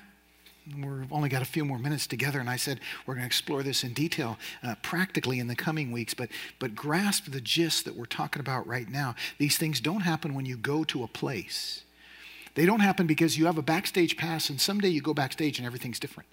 we've 0.68 1.12
only 1.12 1.30
got 1.30 1.42
a 1.42 1.46
few 1.46 1.66
more 1.66 1.80
minutes 1.80 2.08
together, 2.08 2.40
and 2.40 2.50
I 2.50 2.56
said 2.56 2.80
we're 3.06 3.16
going 3.16 3.24
to 3.24 3.28
explore 3.28 3.64
this 3.64 3.84
in 3.84 3.94
detail 3.94 4.38
uh, 4.64 4.76
practically 4.82 5.40
in 5.40 5.48
the 5.48 5.56
coming 5.56 5.92
weeks, 5.92 6.14
but, 6.14 6.30
but 6.60 6.76
grasp 6.76 7.32
the 7.32 7.42
gist 7.42 7.86
that 7.86 7.96
we're 7.96 8.06
talking 8.06 8.40
about 8.40 8.68
right 8.68 8.90
now. 8.90 9.16
These 9.38 9.58
things 9.58 9.80
don't 9.80 10.02
happen 10.02 10.34
when 10.34 10.46
you 10.46 10.58
go 10.58 10.84
to 10.86 11.04
a 11.04 11.08
place, 11.08 11.84
they 12.56 12.66
don't 12.66 12.82
happen 12.82 13.08
because 13.08 13.38
you 13.38 13.46
have 13.46 13.58
a 13.58 13.62
backstage 13.62 14.18
pass 14.18 14.50
and 14.50 14.60
someday 14.60 14.90
you 14.90 15.02
go 15.02 15.14
backstage 15.14 15.60
and 15.60 15.66
everything's 15.66 16.00
different. 16.00 16.28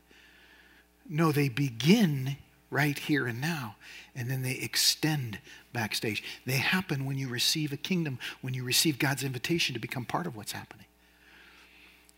No, 1.08 1.30
they 1.30 1.48
begin 1.48 2.36
right 2.70 2.98
here 2.98 3.26
and 3.26 3.40
now, 3.40 3.76
and 4.14 4.28
then 4.28 4.42
they 4.42 4.54
extend 4.54 5.38
backstage. 5.72 6.24
They 6.44 6.56
happen 6.56 7.04
when 7.04 7.16
you 7.16 7.28
receive 7.28 7.72
a 7.72 7.76
kingdom, 7.76 8.18
when 8.40 8.54
you 8.54 8.64
receive 8.64 8.98
God's 8.98 9.22
invitation 9.22 9.74
to 9.74 9.80
become 9.80 10.04
part 10.04 10.26
of 10.26 10.36
what's 10.36 10.52
happening. 10.52 10.86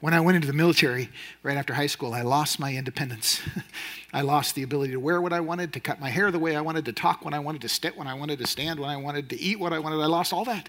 When 0.00 0.14
I 0.14 0.20
went 0.20 0.36
into 0.36 0.46
the 0.46 0.52
military 0.52 1.10
right 1.42 1.56
after 1.56 1.74
high 1.74 1.88
school, 1.88 2.14
I 2.14 2.22
lost 2.22 2.60
my 2.60 2.74
independence. 2.74 3.40
I 4.12 4.20
lost 4.20 4.54
the 4.54 4.62
ability 4.62 4.92
to 4.92 5.00
wear 5.00 5.20
what 5.20 5.32
I 5.32 5.40
wanted, 5.40 5.72
to 5.72 5.80
cut 5.80 5.98
my 5.98 6.08
hair 6.08 6.30
the 6.30 6.38
way 6.38 6.54
I 6.54 6.60
wanted, 6.60 6.84
to 6.84 6.92
talk 6.92 7.24
when 7.24 7.34
I 7.34 7.40
wanted, 7.40 7.62
to 7.62 7.68
sit 7.68 7.96
when 7.96 8.06
I 8.06 8.14
wanted, 8.14 8.38
to 8.38 8.46
stand 8.46 8.78
when 8.78 8.90
I 8.90 8.96
wanted, 8.96 9.28
to 9.30 9.40
eat 9.40 9.58
what 9.58 9.72
I 9.72 9.80
wanted. 9.80 9.96
I 9.96 10.06
lost 10.06 10.32
all 10.32 10.44
that 10.44 10.68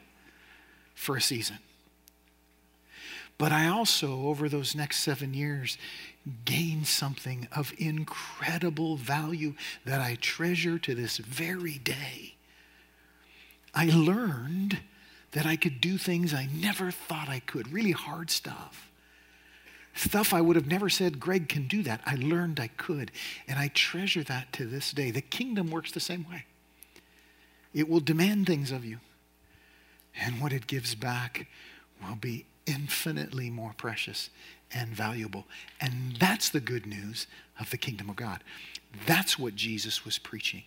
for 0.96 1.16
a 1.16 1.22
season. 1.22 1.60
But 3.38 3.52
I 3.52 3.68
also, 3.68 4.28
over 4.28 4.50
those 4.50 4.76
next 4.76 5.00
seven 5.00 5.34
years, 5.34 5.78
gained 6.44 6.88
something 6.88 7.48
of 7.56 7.72
incredible 7.78 8.98
value 8.98 9.54
that 9.86 10.02
I 10.02 10.18
treasure 10.20 10.78
to 10.80 10.96
this 10.96 11.18
very 11.18 11.78
day. 11.78 12.36
I 13.74 13.86
learned 13.86 14.80
that 15.32 15.46
I 15.46 15.56
could 15.56 15.80
do 15.80 15.98
things 15.98 16.34
I 16.34 16.50
never 16.52 16.90
thought 16.90 17.30
I 17.30 17.40
could, 17.40 17.72
really 17.72 17.92
hard 17.92 18.32
stuff. 18.32 18.89
Stuff 19.96 20.34
I 20.34 20.42
would 20.42 20.56
have 20.56 20.68
never 20.68 20.90
said, 20.90 21.20
Greg 21.20 21.50
can 21.50 21.68
do 21.68 21.84
that. 21.84 22.02
I 22.06 22.16
learned 22.16 22.60
I 22.60 22.68
could. 22.68 23.12
And 23.48 23.60
I 23.60 23.70
treasure 23.70 24.24
that 24.24 24.54
to 24.54 24.66
this 24.66 24.92
day. 24.92 25.12
The 25.12 25.22
kingdom 25.22 25.72
works 25.72 25.92
the 25.92 26.00
same 26.00 26.26
way. 26.30 26.46
It 27.74 27.90
will 27.90 28.00
demand 28.00 28.48
things 28.48 28.72
of 28.72 28.86
you. 28.86 29.00
And 30.20 30.42
what 30.42 30.54
it 30.54 30.68
gives 30.68 30.96
back 30.96 31.48
will 32.02 32.16
be 32.16 32.46
infinitely 32.66 33.50
more 33.50 33.74
precious 33.76 34.30
and 34.72 34.90
valuable. 34.90 35.46
And 35.82 36.16
that's 36.20 36.50
the 36.50 36.60
good 36.60 36.86
news 36.86 37.28
of 37.60 37.70
the 37.72 37.78
kingdom 37.78 38.10
of 38.10 38.16
God. 38.16 38.44
That's 39.06 39.38
what 39.38 39.56
Jesus 39.56 40.06
was 40.06 40.18
preaching. 40.18 40.64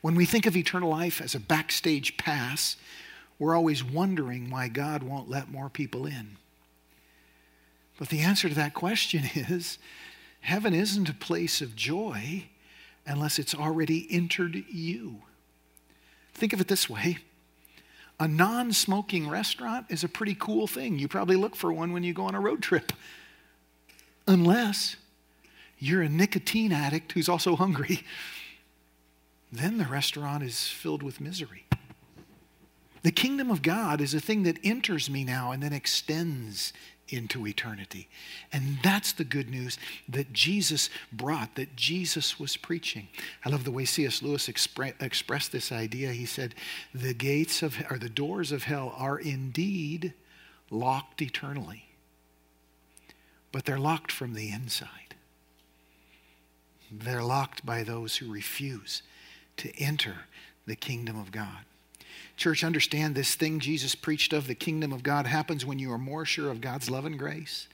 When 0.00 0.14
we 0.14 0.24
think 0.24 0.46
of 0.46 0.56
eternal 0.56 0.90
life 0.90 1.20
as 1.20 1.34
a 1.34 1.40
backstage 1.40 2.16
pass, 2.16 2.76
we're 3.38 3.56
always 3.56 3.82
wondering 3.82 4.50
why 4.50 4.68
God 4.68 5.02
won't 5.02 5.30
let 5.30 5.50
more 5.50 5.68
people 5.68 6.06
in. 6.06 6.36
But 8.00 8.08
the 8.08 8.20
answer 8.20 8.48
to 8.48 8.54
that 8.56 8.74
question 8.74 9.22
is 9.34 9.78
heaven 10.40 10.74
isn't 10.74 11.08
a 11.08 11.14
place 11.14 11.60
of 11.60 11.76
joy 11.76 12.46
unless 13.06 13.38
it's 13.38 13.54
already 13.54 14.08
entered 14.10 14.64
you. 14.68 15.22
Think 16.34 16.52
of 16.52 16.60
it 16.60 16.66
this 16.66 16.90
way 16.90 17.18
a 18.18 18.26
non 18.26 18.72
smoking 18.72 19.28
restaurant 19.28 19.86
is 19.90 20.02
a 20.02 20.08
pretty 20.08 20.34
cool 20.34 20.66
thing. 20.66 20.98
You 20.98 21.08
probably 21.08 21.36
look 21.36 21.54
for 21.54 21.72
one 21.72 21.92
when 21.92 22.02
you 22.02 22.12
go 22.12 22.24
on 22.24 22.34
a 22.34 22.40
road 22.40 22.62
trip, 22.62 22.92
unless 24.26 24.96
you're 25.78 26.02
a 26.02 26.08
nicotine 26.08 26.72
addict 26.72 27.12
who's 27.12 27.28
also 27.28 27.54
hungry. 27.54 28.02
Then 29.52 29.78
the 29.78 29.86
restaurant 29.86 30.42
is 30.42 30.68
filled 30.68 31.02
with 31.02 31.20
misery. 31.20 31.64
The 33.02 33.10
kingdom 33.10 33.50
of 33.50 33.62
God 33.62 34.00
is 34.00 34.14
a 34.14 34.20
thing 34.20 34.42
that 34.44 34.58
enters 34.62 35.10
me 35.10 35.24
now 35.24 35.50
and 35.52 35.62
then 35.62 35.72
extends 35.72 36.72
into 37.12 37.46
eternity. 37.46 38.08
And 38.52 38.78
that's 38.82 39.12
the 39.12 39.24
good 39.24 39.50
news 39.50 39.78
that 40.08 40.32
Jesus 40.32 40.90
brought, 41.12 41.56
that 41.56 41.76
Jesus 41.76 42.38
was 42.38 42.56
preaching. 42.56 43.08
I 43.44 43.50
love 43.50 43.64
the 43.64 43.70
way 43.70 43.84
C.S. 43.84 44.22
Lewis 44.22 44.48
expre- 44.48 45.00
expressed 45.00 45.52
this 45.52 45.72
idea. 45.72 46.12
He 46.12 46.26
said, 46.26 46.54
The 46.94 47.14
gates 47.14 47.62
of, 47.62 47.76
or 47.90 47.98
the 47.98 48.08
doors 48.08 48.52
of 48.52 48.64
hell 48.64 48.94
are 48.96 49.18
indeed 49.18 50.14
locked 50.70 51.20
eternally, 51.20 51.84
but 53.52 53.64
they're 53.64 53.78
locked 53.78 54.12
from 54.12 54.34
the 54.34 54.50
inside. 54.50 55.14
They're 56.90 57.22
locked 57.22 57.64
by 57.64 57.82
those 57.82 58.16
who 58.16 58.32
refuse 58.32 59.02
to 59.58 59.70
enter 59.78 60.14
the 60.66 60.76
kingdom 60.76 61.18
of 61.18 61.30
God. 61.30 61.64
Church, 62.40 62.64
understand 62.64 63.14
this 63.14 63.34
thing 63.34 63.60
Jesus 63.60 63.94
preached 63.94 64.32
of 64.32 64.46
the 64.46 64.54
kingdom 64.54 64.94
of 64.94 65.02
God 65.02 65.26
happens 65.26 65.66
when 65.66 65.78
you 65.78 65.92
are 65.92 65.98
more 65.98 66.24
sure 66.24 66.50
of 66.50 66.62
God's 66.62 66.88
love 66.88 67.04
and 67.04 67.18
grace 67.18 67.68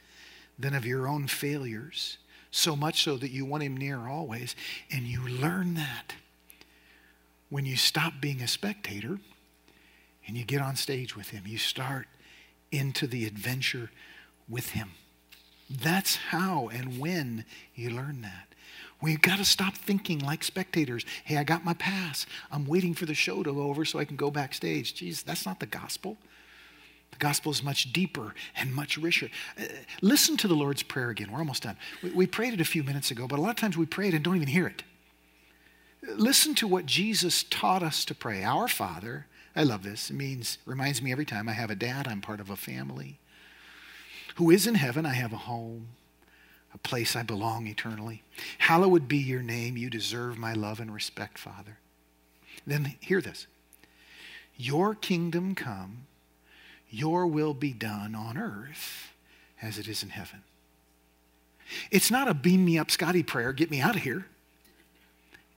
than 0.59 0.74
of 0.74 0.85
your 0.85 1.07
own 1.07 1.29
failures, 1.29 2.18
so 2.50 2.74
much 2.74 3.05
so 3.05 3.16
that 3.16 3.31
you 3.31 3.44
want 3.44 3.62
Him 3.62 3.76
near 3.76 4.09
always. 4.09 4.57
And 4.90 5.05
you 5.05 5.24
learn 5.24 5.74
that 5.74 6.14
when 7.48 7.64
you 7.64 7.76
stop 7.76 8.14
being 8.20 8.42
a 8.42 8.48
spectator 8.48 9.20
and 10.26 10.37
you 10.37 10.44
get 10.44 10.61
on 10.61 10.74
stage 10.74 11.14
with 11.14 11.29
Him. 11.29 11.44
You 11.46 11.59
start 11.59 12.09
into 12.72 13.07
the 13.07 13.24
adventure 13.24 13.92
with 14.48 14.70
Him. 14.70 14.90
That's 15.70 16.16
how 16.16 16.70
and 16.72 16.98
when 16.98 17.44
you 17.76 17.90
learn 17.90 18.22
that. 18.22 18.48
We've 19.02 19.20
got 19.20 19.38
to 19.38 19.44
stop 19.44 19.74
thinking 19.74 20.20
like 20.20 20.42
spectators. 20.42 21.04
Hey, 21.24 21.37
I 21.37 21.44
got 21.44 21.64
my 21.64 21.74
pass. 21.74 22.26
I'm 22.50 22.66
waiting 22.66 22.94
for 22.94 23.04
the 23.04 23.14
show 23.14 23.42
to 23.42 23.52
go 23.52 23.62
over 23.62 23.85
so 23.85 23.98
I 23.98 24.04
can 24.04 24.16
go 24.16 24.30
backstage. 24.30 24.94
Jeez, 24.94 25.22
that's 25.22 25.44
not 25.44 25.61
the 25.61 25.66
gospel. 25.66 26.16
The 27.11 27.18
gospel 27.18 27.52
is 27.52 27.62
much 27.62 27.92
deeper 27.92 28.35
and 28.56 28.74
much 28.74 28.96
richer. 28.96 29.28
Uh, 29.59 29.64
listen 30.00 30.37
to 30.38 30.48
the 30.48 30.54
Lord's 30.54 30.82
Prayer 30.82 31.11
again. 31.11 31.30
We're 31.30 31.38
almost 31.38 31.62
done. 31.62 31.76
We, 32.02 32.11
we 32.11 32.26
prayed 32.26 32.54
it 32.54 32.61
a 32.61 32.64
few 32.64 32.82
minutes 32.82 33.11
ago, 33.11 33.26
but 33.26 33.38
a 33.38 33.42
lot 33.42 33.50
of 33.50 33.56
times 33.56 33.76
we 33.76 33.87
pray 33.87 34.09
it 34.09 34.14
and 34.14 34.24
don't 34.24 34.37
even 34.37 34.48
hear 34.48 34.66
it. 34.66 34.82
Listen 36.02 36.54
to 36.56 36.68
what 36.68 36.87
Jesus 36.87 37.42
taught 37.42 37.82
us 37.82 38.04
to 38.06 38.14
pray. 38.14 38.44
Our 38.44 38.68
Father, 38.68 39.26
I 39.54 39.62
love 39.62 39.82
this. 39.82 40.11
It 40.11 40.14
means, 40.14 40.59
reminds 40.64 41.02
me 41.02 41.12
every 41.12 41.24
time 41.24 41.48
I 41.48 41.52
have 41.52 41.70
a 41.70 41.74
dad, 41.74 42.06
I'm 42.06 42.20
part 42.20 42.40
of 42.40 42.50
a 42.50 42.56
family. 42.56 43.18
Who 44.37 44.50
is 44.50 44.66
in 44.66 44.74
heaven, 44.74 45.06
I 45.06 45.14
have 45.14 45.32
a 45.32 45.38
home 45.38 45.88
a 46.77 46.89
place 46.89 47.17
I 47.17 47.23
belong 47.23 47.67
eternally. 47.67 48.23
Hallowed 48.59 49.09
be 49.09 49.17
your 49.17 49.43
name. 49.43 49.79
You 49.79 49.89
deserve 49.89 50.37
my 50.37 50.53
love 50.53 50.79
and 50.79 50.93
respect, 50.93 51.39
Father. 51.39 51.79
Then 52.67 52.95
hear 53.01 53.23
this 53.23 53.47
Your 54.57 54.95
kingdom 54.95 55.55
come, 55.55 56.07
your 56.91 57.27
will 57.27 57.55
be 57.55 57.73
done 57.73 58.15
on 58.15 58.37
earth 58.37 59.12
as 59.62 59.79
it 59.79 59.89
is 59.89 60.03
in 60.03 60.11
heaven. 60.11 60.43
It's 61.91 62.11
not 62.11 62.29
a 62.29 62.35
beam 62.35 62.65
me 62.65 62.79
up, 62.79 62.91
Scotty 62.91 63.23
prayer, 63.23 63.53
get 63.53 63.71
me 63.71 63.81
out 63.81 63.97
of 63.97 64.03
here. 64.03 64.27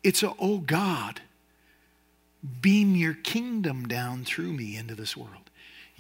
It's 0.01 0.23
a, 0.23 0.33
oh 0.39 0.59
God, 0.59 1.19
beam 2.61 2.95
your 2.95 3.13
kingdom 3.13 3.87
down 3.87 4.23
through 4.23 4.53
me 4.53 4.77
into 4.77 4.95
this 4.95 5.17
world. 5.17 5.48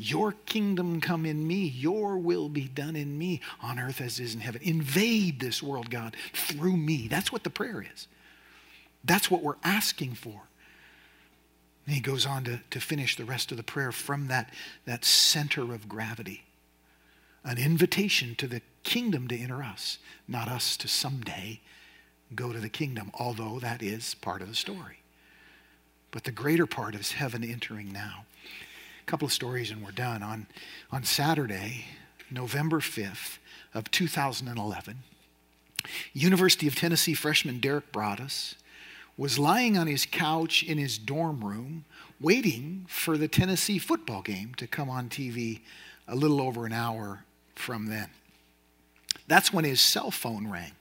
Your 0.01 0.31
kingdom 0.45 1.01
come 1.01 1.25
in 1.25 1.45
me, 1.45 1.67
your 1.67 2.17
will 2.17 2.47
be 2.47 2.69
done 2.69 2.95
in 2.95 3.17
me 3.17 3.41
on 3.61 3.77
earth 3.77 3.99
as 3.99 4.17
it 4.17 4.23
is 4.23 4.33
in 4.33 4.39
heaven. 4.39 4.61
Invade 4.63 5.41
this 5.41 5.61
world, 5.61 5.89
God, 5.89 6.15
through 6.33 6.77
me. 6.77 7.09
That's 7.09 7.33
what 7.33 7.43
the 7.43 7.49
prayer 7.49 7.85
is. 7.93 8.07
That's 9.03 9.29
what 9.29 9.43
we're 9.43 9.57
asking 9.61 10.13
for. 10.13 10.43
And 11.85 11.95
he 11.95 11.99
goes 11.99 12.25
on 12.25 12.45
to, 12.45 12.61
to 12.69 12.79
finish 12.79 13.17
the 13.17 13.25
rest 13.25 13.51
of 13.51 13.57
the 13.57 13.63
prayer 13.63 13.91
from 13.91 14.27
that, 14.27 14.53
that 14.85 15.03
center 15.03 15.73
of 15.73 15.89
gravity. 15.89 16.45
An 17.43 17.57
invitation 17.57 18.35
to 18.35 18.47
the 18.47 18.61
kingdom 18.83 19.27
to 19.27 19.37
enter 19.37 19.61
us, 19.61 19.97
not 20.29 20.47
us 20.47 20.77
to 20.77 20.87
someday 20.87 21.59
go 22.33 22.53
to 22.53 22.59
the 22.59 22.69
kingdom, 22.69 23.11
although 23.19 23.59
that 23.59 23.83
is 23.83 24.15
part 24.15 24.41
of 24.41 24.47
the 24.47 24.55
story. 24.55 25.01
But 26.11 26.23
the 26.23 26.31
greater 26.31 26.65
part 26.65 26.95
is 26.95 27.11
heaven 27.11 27.43
entering 27.43 27.91
now 27.91 28.23
couple 29.09 29.25
of 29.25 29.33
stories 29.33 29.71
and 29.71 29.83
we're 29.83 29.89
done. 29.89 30.21
On, 30.21 30.45
on 30.91 31.03
Saturday, 31.03 31.85
November 32.29 32.79
5th 32.79 33.39
of 33.73 33.89
2011, 33.89 34.99
University 36.13 36.67
of 36.67 36.75
Tennessee 36.75 37.15
freshman 37.15 37.59
Derrick 37.59 37.91
Brodus 37.91 38.53
was 39.17 39.39
lying 39.39 39.79
on 39.79 39.87
his 39.87 40.05
couch 40.05 40.61
in 40.61 40.77
his 40.77 40.99
dorm 40.99 41.43
room 41.43 41.85
waiting 42.21 42.85
for 42.87 43.17
the 43.17 43.27
Tennessee 43.27 43.79
football 43.79 44.21
game 44.21 44.53
to 44.57 44.67
come 44.67 44.91
on 44.91 45.09
TV 45.09 45.61
a 46.07 46.15
little 46.15 46.39
over 46.39 46.67
an 46.67 46.73
hour 46.73 47.23
from 47.55 47.87
then. 47.87 48.11
That's 49.27 49.51
when 49.51 49.65
his 49.65 49.81
cell 49.81 50.11
phone 50.11 50.47
rang. 50.47 50.73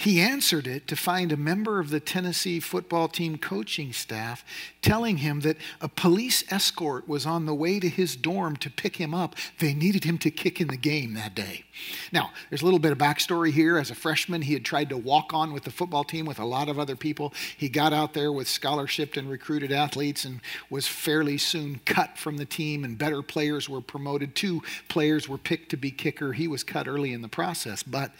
He 0.00 0.18
answered 0.18 0.66
it 0.66 0.86
to 0.86 0.96
find 0.96 1.30
a 1.30 1.36
member 1.36 1.78
of 1.78 1.90
the 1.90 2.00
Tennessee 2.00 2.58
football 2.58 3.06
team 3.06 3.36
coaching 3.36 3.92
staff 3.92 4.42
telling 4.80 5.18
him 5.18 5.40
that 5.40 5.58
a 5.78 5.88
police 5.88 6.42
escort 6.50 7.06
was 7.06 7.26
on 7.26 7.44
the 7.44 7.54
way 7.54 7.78
to 7.78 7.86
his 7.86 8.16
dorm 8.16 8.56
to 8.56 8.70
pick 8.70 8.96
him 8.96 9.12
up. 9.12 9.36
They 9.58 9.74
needed 9.74 10.04
him 10.04 10.16
to 10.20 10.30
kick 10.30 10.58
in 10.58 10.68
the 10.68 10.78
game 10.78 11.12
that 11.14 11.34
day. 11.34 11.64
Now, 12.12 12.30
there's 12.48 12.62
a 12.62 12.64
little 12.64 12.78
bit 12.78 12.92
of 12.92 12.96
backstory 12.96 13.52
here. 13.52 13.76
As 13.76 13.90
a 13.90 13.94
freshman, 13.94 14.40
he 14.40 14.54
had 14.54 14.64
tried 14.64 14.88
to 14.88 14.96
walk 14.96 15.34
on 15.34 15.52
with 15.52 15.64
the 15.64 15.70
football 15.70 16.04
team 16.04 16.24
with 16.24 16.38
a 16.38 16.46
lot 16.46 16.70
of 16.70 16.78
other 16.78 16.96
people. 16.96 17.34
He 17.54 17.68
got 17.68 17.92
out 17.92 18.14
there 18.14 18.32
with 18.32 18.48
scholarship 18.48 19.18
and 19.18 19.28
recruited 19.28 19.70
athletes 19.70 20.24
and 20.24 20.40
was 20.70 20.86
fairly 20.86 21.36
soon 21.36 21.78
cut 21.84 22.16
from 22.16 22.38
the 22.38 22.46
team, 22.46 22.84
and 22.84 22.96
better 22.96 23.20
players 23.20 23.68
were 23.68 23.82
promoted. 23.82 24.34
Two 24.34 24.62
players 24.88 25.28
were 25.28 25.36
picked 25.36 25.68
to 25.72 25.76
be 25.76 25.90
kicker. 25.90 26.32
He 26.32 26.48
was 26.48 26.64
cut 26.64 26.88
early 26.88 27.12
in 27.12 27.20
the 27.20 27.28
process, 27.28 27.82
but 27.82 28.12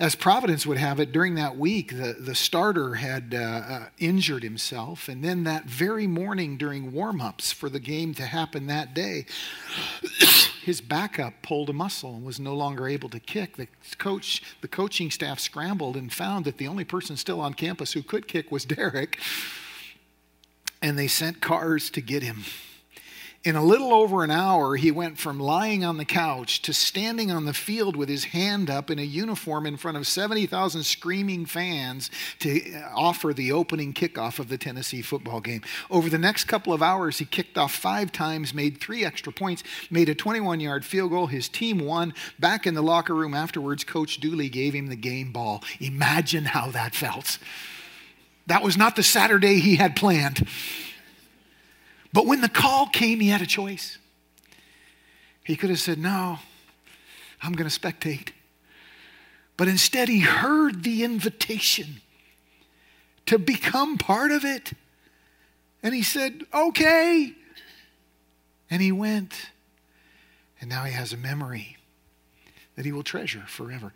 as 0.00 0.14
Providence 0.14 0.66
would 0.66 0.78
have 0.78 0.98
it, 0.98 1.12
during 1.12 1.34
that 1.34 1.58
week, 1.58 1.90
the, 1.90 2.16
the 2.18 2.34
starter 2.34 2.94
had 2.94 3.34
uh, 3.34 3.38
uh, 3.38 3.86
injured 3.98 4.42
himself. 4.42 5.10
And 5.10 5.22
then 5.22 5.44
that 5.44 5.66
very 5.66 6.06
morning, 6.06 6.56
during 6.56 6.90
warm 6.90 7.20
ups 7.20 7.52
for 7.52 7.68
the 7.68 7.78
game 7.78 8.14
to 8.14 8.22
happen 8.22 8.66
that 8.68 8.94
day, 8.94 9.26
his 10.64 10.80
backup 10.80 11.42
pulled 11.42 11.68
a 11.68 11.74
muscle 11.74 12.14
and 12.14 12.24
was 12.24 12.40
no 12.40 12.54
longer 12.54 12.88
able 12.88 13.10
to 13.10 13.20
kick. 13.20 13.58
The 13.58 13.68
coach, 13.98 14.42
the 14.62 14.68
coaching 14.68 15.10
staff 15.10 15.38
scrambled 15.38 15.98
and 15.98 16.10
found 16.10 16.46
that 16.46 16.56
the 16.56 16.66
only 16.66 16.84
person 16.84 17.18
still 17.18 17.40
on 17.42 17.52
campus 17.52 17.92
who 17.92 18.02
could 18.02 18.26
kick 18.26 18.50
was 18.50 18.64
Derrick. 18.70 19.18
And 20.80 20.98
they 20.98 21.08
sent 21.08 21.42
cars 21.42 21.90
to 21.90 22.00
get 22.00 22.22
him. 22.22 22.44
In 23.42 23.56
a 23.56 23.64
little 23.64 23.94
over 23.94 24.22
an 24.22 24.30
hour, 24.30 24.76
he 24.76 24.90
went 24.90 25.16
from 25.16 25.40
lying 25.40 25.82
on 25.82 25.96
the 25.96 26.04
couch 26.04 26.60
to 26.60 26.74
standing 26.74 27.30
on 27.30 27.46
the 27.46 27.54
field 27.54 27.96
with 27.96 28.10
his 28.10 28.24
hand 28.24 28.68
up 28.68 28.90
in 28.90 28.98
a 28.98 29.02
uniform 29.02 29.64
in 29.64 29.78
front 29.78 29.96
of 29.96 30.06
70,000 30.06 30.82
screaming 30.82 31.46
fans 31.46 32.10
to 32.40 32.74
uh, 32.74 32.90
offer 32.94 33.32
the 33.32 33.50
opening 33.50 33.94
kickoff 33.94 34.40
of 34.40 34.50
the 34.50 34.58
Tennessee 34.58 35.00
football 35.00 35.40
game. 35.40 35.62
Over 35.90 36.10
the 36.10 36.18
next 36.18 36.44
couple 36.44 36.74
of 36.74 36.82
hours, 36.82 37.16
he 37.16 37.24
kicked 37.24 37.56
off 37.56 37.74
five 37.74 38.12
times, 38.12 38.52
made 38.52 38.78
three 38.78 39.06
extra 39.06 39.32
points, 39.32 39.64
made 39.90 40.10
a 40.10 40.14
21 40.14 40.60
yard 40.60 40.84
field 40.84 41.10
goal. 41.10 41.28
His 41.28 41.48
team 41.48 41.78
won. 41.78 42.12
Back 42.38 42.66
in 42.66 42.74
the 42.74 42.82
locker 42.82 43.14
room 43.14 43.32
afterwards, 43.32 43.84
Coach 43.84 44.20
Dooley 44.20 44.50
gave 44.50 44.74
him 44.74 44.88
the 44.88 44.96
game 44.96 45.32
ball. 45.32 45.64
Imagine 45.80 46.44
how 46.44 46.70
that 46.72 46.94
felt. 46.94 47.38
That 48.48 48.62
was 48.62 48.76
not 48.76 48.96
the 48.96 49.02
Saturday 49.02 49.60
he 49.60 49.76
had 49.76 49.96
planned. 49.96 50.46
But 52.12 52.26
when 52.26 52.40
the 52.40 52.48
call 52.48 52.86
came, 52.86 53.20
he 53.20 53.28
had 53.28 53.42
a 53.42 53.46
choice. 53.46 53.98
He 55.44 55.56
could 55.56 55.70
have 55.70 55.80
said, 55.80 55.98
No, 55.98 56.38
I'm 57.42 57.52
going 57.52 57.68
to 57.68 57.80
spectate. 57.80 58.30
But 59.56 59.68
instead, 59.68 60.08
he 60.08 60.20
heard 60.20 60.84
the 60.84 61.04
invitation 61.04 62.00
to 63.26 63.38
become 63.38 63.98
part 63.98 64.32
of 64.32 64.44
it. 64.44 64.72
And 65.82 65.94
he 65.94 66.02
said, 66.02 66.44
Okay. 66.52 67.34
And 68.70 68.82
he 68.82 68.92
went. 68.92 69.50
And 70.60 70.68
now 70.68 70.84
he 70.84 70.92
has 70.92 71.12
a 71.12 71.16
memory 71.16 71.76
that 72.76 72.84
he 72.84 72.92
will 72.92 73.02
treasure 73.02 73.44
forever. 73.46 73.92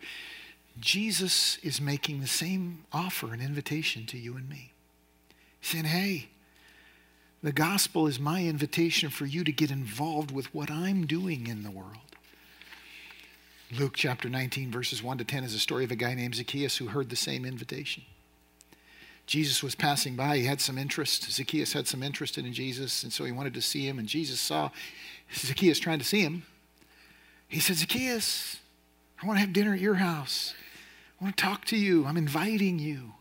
Jesus 0.79 1.57
is 1.59 1.79
making 1.79 2.21
the 2.21 2.27
same 2.27 2.85
offer 2.91 3.31
and 3.31 3.41
invitation 3.41 4.05
to 4.07 4.17
you 4.17 4.35
and 4.35 4.49
me. 4.49 4.73
He's 5.59 5.71
saying, 5.71 5.85
Hey, 5.85 6.29
the 7.45 7.51
gospel 7.51 8.07
is 8.07 8.19
my 8.19 8.43
invitation 8.43 9.11
for 9.11 9.27
you 9.27 9.43
to 9.43 9.51
get 9.51 9.69
involved 9.69 10.31
with 10.31 10.51
what 10.51 10.71
I'm 10.71 11.05
doing 11.05 11.45
in 11.45 11.61
the 11.61 11.69
world. 11.69 11.91
Luke 13.77 13.93
chapter 13.95 14.27
19, 14.27 14.71
verses 14.71 15.03
1 15.03 15.19
to 15.19 15.23
10 15.23 15.43
is 15.43 15.53
a 15.53 15.59
story 15.59 15.83
of 15.83 15.91
a 15.91 15.95
guy 15.95 16.15
named 16.15 16.33
Zacchaeus 16.33 16.77
who 16.77 16.87
heard 16.87 17.11
the 17.11 17.15
same 17.15 17.45
invitation. 17.45 18.01
Jesus 19.27 19.61
was 19.61 19.75
passing 19.75 20.15
by. 20.15 20.37
He 20.37 20.45
had 20.45 20.59
some 20.59 20.79
interest. 20.79 21.31
Zacchaeus 21.31 21.73
had 21.73 21.87
some 21.87 22.01
interest 22.01 22.39
in 22.39 22.51
Jesus, 22.51 23.03
and 23.03 23.13
so 23.13 23.25
he 23.25 23.31
wanted 23.31 23.53
to 23.53 23.61
see 23.61 23.87
him. 23.87 23.99
And 23.99 24.07
Jesus 24.07 24.39
saw 24.39 24.71
Zacchaeus 25.31 25.77
trying 25.77 25.99
to 25.99 26.05
see 26.05 26.21
him. 26.21 26.47
He 27.47 27.59
said, 27.59 27.75
Zacchaeus, 27.75 28.57
I 29.21 29.27
want 29.27 29.37
to 29.37 29.41
have 29.41 29.53
dinner 29.53 29.75
at 29.75 29.79
your 29.79 29.95
house. 29.95 30.55
I 31.21 31.23
want 31.23 31.37
to 31.37 31.43
talk 31.43 31.65
to 31.65 31.77
you. 31.77 32.05
I'm 32.05 32.17
inviting 32.17 32.79
you. 32.79 33.13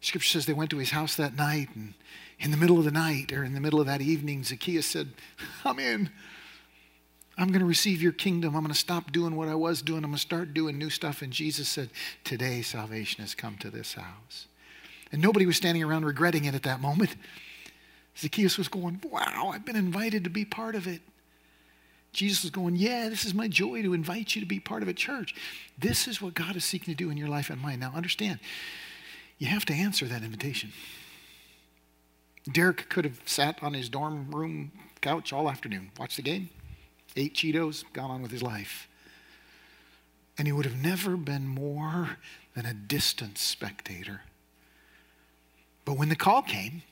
Scripture 0.00 0.30
says 0.30 0.46
they 0.46 0.52
went 0.52 0.70
to 0.70 0.78
his 0.78 0.90
house 0.90 1.14
that 1.14 1.36
night, 1.36 1.68
and 1.76 1.94
in 2.38 2.50
the 2.50 2.56
middle 2.56 2.78
of 2.78 2.84
the 2.84 2.90
night 2.90 3.32
or 3.32 3.44
in 3.44 3.54
the 3.54 3.60
middle 3.60 3.80
of 3.80 3.86
that 3.86 4.00
evening, 4.00 4.44
Zacchaeus 4.44 4.86
said, 4.86 5.08
I'm 5.64 5.78
in. 5.78 6.10
I'm 7.36 7.48
going 7.48 7.60
to 7.60 7.66
receive 7.66 8.00
your 8.00 8.12
kingdom. 8.12 8.54
I'm 8.54 8.62
going 8.62 8.72
to 8.72 8.78
stop 8.78 9.10
doing 9.10 9.34
what 9.34 9.48
I 9.48 9.54
was 9.54 9.82
doing. 9.82 10.04
I'm 10.04 10.10
going 10.10 10.16
to 10.16 10.20
start 10.20 10.54
doing 10.54 10.78
new 10.78 10.90
stuff. 10.90 11.20
And 11.20 11.32
Jesus 11.32 11.68
said, 11.68 11.90
Today 12.22 12.62
salvation 12.62 13.22
has 13.22 13.34
come 13.34 13.56
to 13.58 13.70
this 13.70 13.94
house. 13.94 14.46
And 15.10 15.20
nobody 15.20 15.46
was 15.46 15.56
standing 15.56 15.82
around 15.82 16.04
regretting 16.04 16.44
it 16.44 16.54
at 16.54 16.62
that 16.62 16.80
moment. 16.80 17.16
Zacchaeus 18.16 18.56
was 18.56 18.68
going, 18.68 19.00
Wow, 19.10 19.50
I've 19.52 19.64
been 19.64 19.76
invited 19.76 20.24
to 20.24 20.30
be 20.30 20.44
part 20.44 20.76
of 20.76 20.86
it. 20.86 21.00
Jesus 22.12 22.44
was 22.44 22.50
going, 22.52 22.76
Yeah, 22.76 23.08
this 23.08 23.24
is 23.24 23.34
my 23.34 23.48
joy 23.48 23.82
to 23.82 23.94
invite 23.94 24.36
you 24.36 24.40
to 24.40 24.46
be 24.46 24.60
part 24.60 24.82
of 24.82 24.88
a 24.88 24.94
church. 24.94 25.34
This 25.76 26.06
is 26.06 26.22
what 26.22 26.34
God 26.34 26.54
is 26.54 26.64
seeking 26.64 26.94
to 26.94 26.96
do 26.96 27.10
in 27.10 27.16
your 27.16 27.28
life 27.28 27.50
and 27.50 27.60
mine. 27.60 27.80
Now, 27.80 27.92
understand, 27.94 28.38
you 29.38 29.48
have 29.48 29.64
to 29.66 29.74
answer 29.74 30.06
that 30.06 30.22
invitation. 30.22 30.72
Derrick 32.50 32.88
could 32.88 33.04
have 33.04 33.20
sat 33.24 33.62
on 33.62 33.74
his 33.74 33.88
dorm 33.88 34.30
room 34.30 34.72
couch 35.00 35.32
all 35.32 35.50
afternoon, 35.50 35.90
watched 35.98 36.16
the 36.16 36.22
game, 36.22 36.48
ate 37.16 37.34
Cheetos, 37.34 37.84
gone 37.92 38.10
on 38.10 38.22
with 38.22 38.30
his 38.30 38.42
life. 38.42 38.88
And 40.36 40.48
he 40.48 40.52
would 40.52 40.64
have 40.64 40.82
never 40.82 41.16
been 41.16 41.46
more 41.46 42.16
than 42.54 42.66
a 42.66 42.74
distant 42.74 43.38
spectator. 43.38 44.22
But 45.84 45.98
when 45.98 46.08
the 46.08 46.16
call 46.16 46.42
came, 46.42 46.82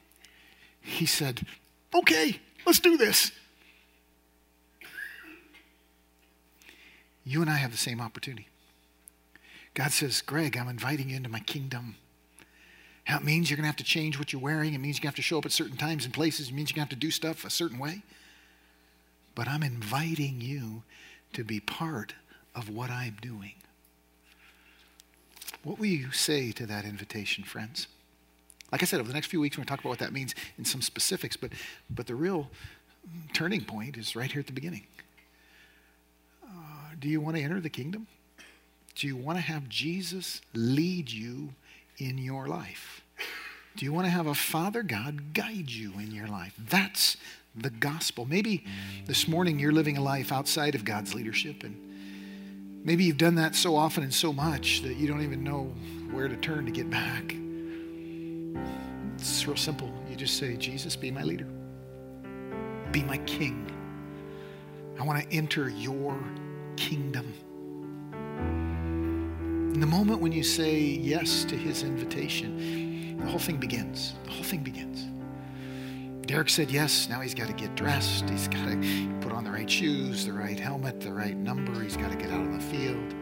he 0.80 1.06
said, 1.06 1.46
Okay, 1.94 2.40
let's 2.66 2.80
do 2.80 2.96
this. 2.96 3.32
You 7.24 7.40
and 7.40 7.50
I 7.50 7.56
have 7.56 7.70
the 7.70 7.76
same 7.76 8.00
opportunity. 8.00 8.48
God 9.74 9.92
says, 9.92 10.20
Greg, 10.20 10.56
I'm 10.56 10.68
inviting 10.68 11.10
you 11.10 11.16
into 11.16 11.28
my 11.28 11.40
kingdom. 11.40 11.96
It 13.06 13.24
means 13.24 13.50
you're 13.50 13.56
going 13.56 13.64
to 13.64 13.68
have 13.68 13.76
to 13.76 13.84
change 13.84 14.18
what 14.18 14.32
you're 14.32 14.42
wearing. 14.42 14.74
It 14.74 14.78
means 14.78 14.96
you're 14.96 15.02
going 15.02 15.12
to 15.12 15.16
have 15.16 15.16
to 15.16 15.22
show 15.22 15.38
up 15.38 15.46
at 15.46 15.52
certain 15.52 15.76
times 15.76 16.04
and 16.04 16.14
places. 16.14 16.48
It 16.48 16.54
means 16.54 16.70
you're 16.70 16.76
going 16.76 16.88
to 16.88 16.94
have 16.94 17.00
to 17.00 17.06
do 17.06 17.10
stuff 17.10 17.44
a 17.44 17.50
certain 17.50 17.78
way. 17.78 18.02
But 19.34 19.48
I'm 19.48 19.62
inviting 19.62 20.40
you 20.40 20.82
to 21.32 21.44
be 21.44 21.60
part 21.60 22.14
of 22.54 22.68
what 22.68 22.90
I'm 22.90 23.16
doing. 23.20 23.54
What 25.64 25.78
will 25.78 25.86
you 25.86 26.12
say 26.12 26.52
to 26.52 26.66
that 26.66 26.84
invitation, 26.84 27.44
friends? 27.44 27.86
Like 28.70 28.82
I 28.82 28.86
said, 28.86 29.00
over 29.00 29.08
the 29.08 29.14
next 29.14 29.28
few 29.28 29.40
weeks, 29.40 29.56
we're 29.56 29.60
going 29.60 29.66
to 29.66 29.70
talk 29.70 29.80
about 29.80 29.90
what 29.90 29.98
that 30.00 30.12
means 30.12 30.34
in 30.58 30.64
some 30.64 30.82
specifics, 30.82 31.36
but, 31.36 31.52
but 31.90 32.06
the 32.06 32.14
real 32.14 32.50
turning 33.32 33.64
point 33.64 33.96
is 33.96 34.16
right 34.16 34.30
here 34.30 34.40
at 34.40 34.46
the 34.46 34.52
beginning. 34.52 34.86
Uh, 36.44 36.48
do 36.98 37.08
you 37.08 37.20
want 37.20 37.36
to 37.36 37.42
enter 37.42 37.60
the 37.60 37.70
kingdom? 37.70 38.06
Do 38.94 39.06
you 39.06 39.16
want 39.16 39.38
to 39.38 39.42
have 39.42 39.68
Jesus 39.68 40.40
lead 40.54 41.10
you 41.10 41.54
in 41.98 42.18
your 42.18 42.46
life? 42.46 43.02
Do 43.76 43.84
you 43.84 43.92
want 43.92 44.06
to 44.06 44.10
have 44.10 44.26
a 44.26 44.34
Father 44.34 44.82
God 44.82 45.32
guide 45.32 45.70
you 45.70 45.92
in 45.94 46.10
your 46.10 46.26
life? 46.26 46.54
That's 46.58 47.16
the 47.54 47.70
gospel. 47.70 48.26
Maybe 48.26 48.64
this 49.06 49.26
morning 49.26 49.58
you're 49.58 49.72
living 49.72 49.96
a 49.96 50.02
life 50.02 50.32
outside 50.32 50.74
of 50.74 50.84
God's 50.84 51.14
leadership, 51.14 51.64
and 51.64 51.76
maybe 52.84 53.04
you've 53.04 53.18
done 53.18 53.36
that 53.36 53.54
so 53.54 53.76
often 53.76 54.02
and 54.02 54.12
so 54.12 54.32
much 54.32 54.82
that 54.82 54.96
you 54.96 55.06
don't 55.06 55.22
even 55.22 55.42
know 55.42 55.72
where 56.10 56.28
to 56.28 56.36
turn 56.36 56.66
to 56.66 56.72
get 56.72 56.90
back. 56.90 57.34
It's 59.16 59.46
real 59.46 59.56
simple. 59.56 59.90
You 60.10 60.16
just 60.16 60.36
say, 60.36 60.56
Jesus, 60.56 60.96
be 60.96 61.10
my 61.10 61.22
leader, 61.22 61.46
be 62.90 63.02
my 63.04 63.18
king. 63.18 63.66
I 64.98 65.04
want 65.04 65.22
to 65.22 65.34
enter 65.34 65.68
your 65.70 66.18
kingdom. 66.76 67.32
In 69.72 69.80
the 69.80 69.86
moment 69.86 70.20
when 70.20 70.32
you 70.32 70.42
say 70.42 70.78
yes 70.78 71.44
to 71.44 71.56
his 71.56 71.82
invitation, 71.82 73.16
the 73.18 73.26
whole 73.26 73.38
thing 73.38 73.56
begins. 73.56 74.12
The 74.24 74.30
whole 74.32 74.44
thing 74.44 74.62
begins. 74.62 75.06
Derrick 76.26 76.50
said 76.50 76.70
yes. 76.70 77.08
Now 77.08 77.22
he's 77.22 77.34
got 77.34 77.46
to 77.46 77.54
get 77.54 77.74
dressed. 77.74 78.28
He's 78.28 78.48
got 78.48 78.66
to 78.68 79.08
put 79.22 79.32
on 79.32 79.44
the 79.44 79.50
right 79.50 79.70
shoes, 79.70 80.26
the 80.26 80.32
right 80.34 80.60
helmet, 80.60 81.00
the 81.00 81.12
right 81.12 81.34
number. 81.34 81.80
He's 81.80 81.96
got 81.96 82.10
to 82.10 82.18
get 82.18 82.30
out 82.30 82.40
on 82.40 82.52
the 82.52 82.60
field. 82.60 83.14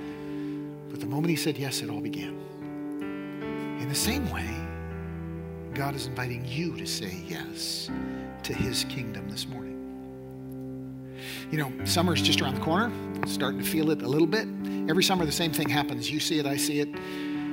But 0.90 0.98
the 0.98 1.06
moment 1.06 1.30
he 1.30 1.36
said 1.36 1.56
yes, 1.56 1.82
it 1.82 1.88
all 1.88 2.00
began. 2.00 2.36
In 3.80 3.88
the 3.88 3.94
same 3.94 4.28
way, 4.28 4.50
God 5.72 5.94
is 5.94 6.08
inviting 6.08 6.44
you 6.44 6.76
to 6.76 6.84
say 6.84 7.22
yes 7.28 7.88
to 8.42 8.52
his 8.52 8.82
kingdom 8.84 9.30
this 9.30 9.46
morning. 9.46 9.79
You 11.50 11.58
know, 11.58 11.72
summer's 11.84 12.22
just 12.22 12.40
around 12.40 12.56
the 12.56 12.60
corner. 12.62 12.92
Starting 13.26 13.60
to 13.60 13.66
feel 13.66 13.90
it 13.90 14.02
a 14.02 14.08
little 14.08 14.26
bit. 14.26 14.48
Every 14.88 15.02
summer, 15.02 15.24
the 15.26 15.32
same 15.32 15.52
thing 15.52 15.68
happens. 15.68 16.10
You 16.10 16.20
see 16.20 16.38
it, 16.38 16.46
I 16.46 16.56
see 16.56 16.80
it. 16.80 16.88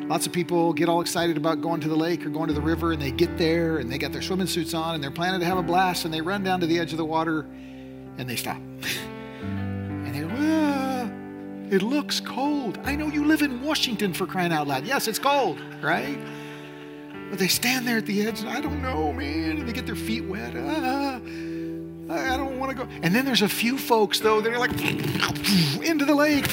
Lots 0.07 0.25
of 0.25 0.31
people 0.31 0.71
get 0.71 0.87
all 0.87 1.01
excited 1.01 1.35
about 1.35 1.61
going 1.61 1.81
to 1.81 1.89
the 1.89 1.95
lake 1.95 2.25
or 2.25 2.29
going 2.29 2.47
to 2.47 2.53
the 2.53 2.61
river, 2.61 2.93
and 2.93 3.01
they 3.01 3.11
get 3.11 3.37
there 3.37 3.77
and 3.77 3.91
they 3.91 3.97
got 3.97 4.13
their 4.13 4.21
swimming 4.21 4.47
suits 4.47 4.73
on 4.73 4.95
and 4.95 5.03
they're 5.03 5.11
planning 5.11 5.41
to 5.41 5.45
have 5.45 5.57
a 5.57 5.63
blast, 5.63 6.05
and 6.05 6.13
they 6.13 6.21
run 6.21 6.43
down 6.43 6.61
to 6.61 6.65
the 6.65 6.79
edge 6.79 6.93
of 6.93 6.97
the 6.97 7.05
water 7.05 7.45
and 8.17 8.29
they 8.29 8.35
stop. 8.35 8.57
and 9.41 10.15
they 10.15 10.21
go, 10.21 10.29
ah, 10.31 11.09
it 11.69 11.81
looks 11.81 12.19
cold. 12.19 12.79
I 12.85 12.95
know 12.95 13.07
you 13.07 13.25
live 13.25 13.41
in 13.41 13.61
Washington 13.61 14.13
for 14.13 14.25
crying 14.25 14.53
out 14.53 14.67
loud. 14.67 14.85
Yes, 14.85 15.07
it's 15.07 15.19
cold, 15.19 15.59
right? 15.81 16.17
But 17.29 17.39
they 17.39 17.47
stand 17.47 17.85
there 17.85 17.97
at 17.97 18.05
the 18.05 18.25
edge, 18.25 18.39
and 18.39 18.49
I 18.49 18.61
don't 18.61 18.81
know, 18.81 19.11
man, 19.11 19.57
and 19.57 19.67
they 19.67 19.73
get 19.73 19.85
their 19.85 19.95
feet 19.95 20.23
wet. 20.23 20.53
Ah, 20.55 21.19
I 22.09 22.37
don't 22.37 22.57
want 22.57 22.77
to 22.77 22.85
go. 22.85 22.91
And 23.01 23.13
then 23.13 23.25
there's 23.25 23.41
a 23.41 23.49
few 23.49 23.77
folks, 23.77 24.19
though, 24.19 24.39
that 24.41 24.53
are 24.53 24.59
like 24.59 24.71
into 25.83 26.05
the 26.05 26.15
lake, 26.15 26.47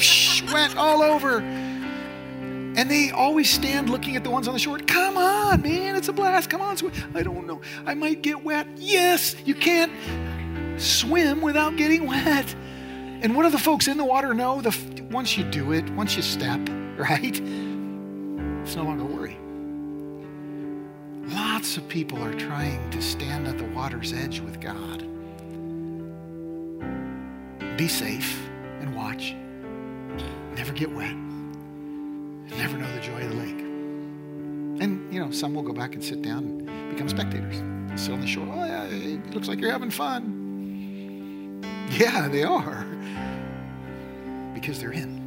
wet 0.51 0.75
all 0.75 1.01
over. 1.01 1.39
And 1.39 2.91
they 2.91 3.11
always 3.11 3.49
stand 3.49 3.89
looking 3.89 4.17
at 4.17 4.25
the 4.25 4.29
ones 4.29 4.49
on 4.49 4.53
the 4.53 4.59
shore. 4.59 4.77
Come 4.79 5.17
on, 5.17 5.61
man, 5.61 5.95
it's 5.95 6.09
a 6.09 6.13
blast. 6.13 6.49
Come 6.49 6.61
on, 6.61 6.75
swim. 6.75 6.91
I 7.13 7.23
don't 7.23 7.47
know. 7.47 7.61
I 7.85 7.93
might 7.93 8.21
get 8.21 8.43
wet. 8.43 8.67
Yes, 8.75 9.35
you 9.45 9.55
can't 9.55 9.93
swim 10.77 11.41
without 11.41 11.77
getting 11.77 12.05
wet. 12.05 12.53
And 13.21 13.33
what 13.33 13.43
do 13.43 13.49
the 13.49 13.57
folks 13.57 13.87
in 13.87 13.95
the 13.95 14.03
water 14.03 14.33
know? 14.33 14.59
The, 14.59 14.77
once 15.09 15.37
you 15.37 15.45
do 15.45 15.71
it, 15.71 15.89
once 15.91 16.17
you 16.17 16.21
step, 16.21 16.59
right? 16.97 17.41
It's 18.61 18.75
no 18.75 18.83
longer 18.83 19.05
worry. 19.05 19.37
Lots 21.33 21.77
of 21.77 21.87
people 21.87 22.21
are 22.21 22.33
trying 22.33 22.89
to 22.91 23.01
stand 23.01 23.47
at 23.47 23.57
the 23.57 23.65
water's 23.69 24.11
edge 24.11 24.41
with 24.41 24.59
God. 24.59 25.14
Be 27.77 27.87
safe 27.89 28.41
and 28.79 28.95
watch. 28.95 29.35
Never 30.55 30.71
get 30.71 30.89
wet. 30.91 31.13
Never 32.57 32.77
know 32.77 32.89
the 32.93 33.01
joy 33.01 33.21
of 33.21 33.29
the 33.31 33.35
lake. 33.35 33.59
And, 34.81 35.13
you 35.13 35.19
know, 35.19 35.29
some 35.31 35.53
will 35.53 35.63
go 35.63 35.73
back 35.73 35.93
and 35.93 36.03
sit 36.03 36.21
down 36.21 36.45
and 36.67 36.89
become 36.89 37.09
spectators. 37.09 37.57
Sit 37.99 38.13
on 38.13 38.21
the 38.21 38.27
shore. 38.27 38.47
Oh, 38.49 38.63
yeah, 38.65 38.85
it 38.85 39.33
looks 39.33 39.47
like 39.47 39.59
you're 39.59 39.71
having 39.71 39.89
fun. 39.89 41.61
Yeah, 41.91 42.27
they 42.29 42.43
are. 42.43 42.85
Because 44.53 44.79
they're 44.79 44.93
in. 44.93 45.23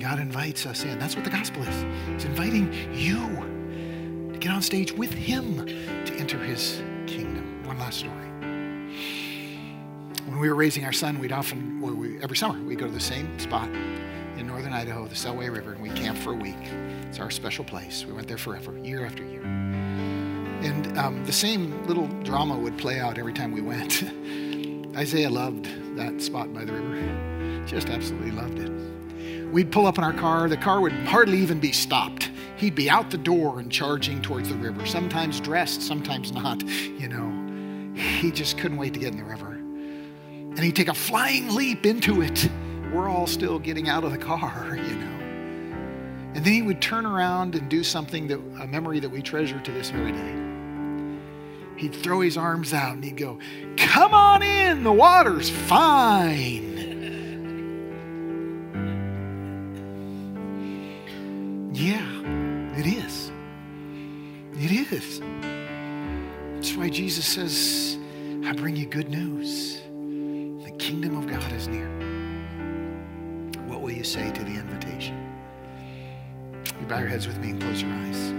God 0.00 0.18
invites 0.18 0.66
us 0.66 0.84
in. 0.84 0.98
That's 0.98 1.14
what 1.14 1.24
the 1.24 1.30
gospel 1.30 1.62
is. 1.62 1.84
It's 2.08 2.24
inviting 2.24 2.72
you 2.92 4.32
to 4.32 4.38
get 4.38 4.50
on 4.50 4.60
stage 4.60 4.92
with 4.92 5.12
Him 5.12 5.66
to 6.04 6.14
enter 6.14 6.38
His 6.38 6.82
kingdom. 7.06 7.62
One 7.64 7.78
last 7.78 8.00
story. 8.00 8.33
We 10.44 10.50
were 10.50 10.56
raising 10.56 10.84
our 10.84 10.92
son, 10.92 11.18
we'd 11.20 11.32
often, 11.32 11.80
well, 11.80 11.94
we, 11.94 12.20
every 12.20 12.36
summer, 12.36 12.62
we'd 12.64 12.78
go 12.78 12.84
to 12.84 12.92
the 12.92 13.00
same 13.00 13.38
spot 13.38 13.66
in 14.36 14.46
northern 14.46 14.74
Idaho, 14.74 15.06
the 15.06 15.14
Selway 15.14 15.50
River, 15.50 15.72
and 15.72 15.80
we 15.80 15.88
camped 15.88 16.20
for 16.20 16.32
a 16.32 16.36
week. 16.36 16.62
It's 17.08 17.18
our 17.18 17.30
special 17.30 17.64
place. 17.64 18.04
We 18.04 18.12
went 18.12 18.28
there 18.28 18.36
forever, 18.36 18.76
year 18.76 19.06
after 19.06 19.24
year. 19.24 19.40
And 19.42 20.98
um, 20.98 21.24
the 21.24 21.32
same 21.32 21.82
little 21.86 22.08
drama 22.24 22.58
would 22.58 22.76
play 22.76 23.00
out 23.00 23.16
every 23.16 23.32
time 23.32 23.52
we 23.52 23.62
went. 23.62 24.02
Isaiah 24.94 25.30
loved 25.30 25.64
that 25.96 26.20
spot 26.20 26.52
by 26.52 26.66
the 26.66 26.74
river, 26.74 27.64
just 27.64 27.88
absolutely 27.88 28.32
loved 28.32 28.58
it. 28.58 29.50
We'd 29.50 29.72
pull 29.72 29.86
up 29.86 29.96
in 29.96 30.04
our 30.04 30.12
car, 30.12 30.50
the 30.50 30.58
car 30.58 30.82
would 30.82 30.92
hardly 30.92 31.38
even 31.38 31.58
be 31.58 31.72
stopped. 31.72 32.30
He'd 32.58 32.74
be 32.74 32.90
out 32.90 33.10
the 33.10 33.16
door 33.16 33.60
and 33.60 33.72
charging 33.72 34.20
towards 34.20 34.50
the 34.50 34.56
river, 34.56 34.84
sometimes 34.84 35.40
dressed, 35.40 35.80
sometimes 35.80 36.32
not, 36.32 36.62
you 36.62 37.08
know. 37.08 37.94
He 37.98 38.30
just 38.30 38.58
couldn't 38.58 38.76
wait 38.76 38.92
to 38.92 39.00
get 39.00 39.12
in 39.12 39.16
the 39.16 39.24
river. 39.24 39.53
And 40.56 40.60
he'd 40.60 40.76
take 40.76 40.88
a 40.88 40.94
flying 40.94 41.54
leap 41.54 41.84
into 41.84 42.22
it 42.22 42.48
we're 42.94 43.08
all 43.08 43.26
still 43.26 43.58
getting 43.58 43.88
out 43.88 44.04
of 44.04 44.12
the 44.12 44.18
car, 44.18 44.76
you 44.88 44.96
know. 44.96 45.10
And 46.34 46.44
then 46.44 46.52
he 46.52 46.62
would 46.62 46.80
turn 46.80 47.04
around 47.04 47.54
and 47.54 47.68
do 47.68 47.82
something 47.82 48.28
that 48.28 48.38
a 48.60 48.66
memory 48.66 49.00
that 49.00 49.08
we 49.08 49.20
treasure 49.20 49.60
to 49.60 49.72
this 49.72 49.90
very 49.90 50.12
day. 50.12 50.40
He'd 51.76 51.94
throw 51.94 52.20
his 52.20 52.36
arms 52.36 52.72
out 52.72 52.94
and 52.94 53.04
he'd 53.04 53.16
go, 53.16 53.38
Come 53.76 54.14
on 54.14 54.42
in, 54.42 54.84
the 54.84 54.92
water's 54.92 55.50
fine. 55.50 56.72
Yeah, 61.72 62.78
it 62.78 62.86
is. 62.86 63.32
It 64.54 64.92
is. 64.92 65.20
That's 66.54 66.76
why 66.76 66.88
Jesus 66.88 67.26
says, 67.26 67.98
I 68.46 68.52
bring 68.52 68.76
you 68.76 68.86
good 68.86 69.10
news. 69.10 69.63
Heads 77.14 77.28
with 77.28 77.38
me 77.38 77.50
and 77.50 77.62
close 77.62 77.80
your 77.80 77.92
eyes. 77.92 78.32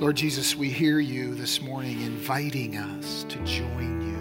Lord 0.00 0.14
Jesus, 0.14 0.54
we 0.54 0.70
hear 0.70 1.00
you 1.00 1.34
this 1.34 1.60
morning 1.60 2.00
inviting 2.02 2.76
us 2.76 3.24
to 3.24 3.38
join 3.38 4.00
you 4.02 4.16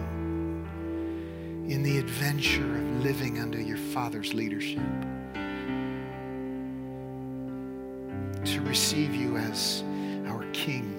in 1.72 1.84
the 1.84 2.00
adventure 2.00 2.64
of 2.64 3.04
living 3.04 3.38
under 3.38 3.62
your 3.62 3.78
Father's 3.78 4.34
leadership. 4.34 4.82
To 8.46 8.62
receive 8.62 9.14
you 9.14 9.38
as 9.38 9.84
our 10.26 10.44
King. 10.52 10.96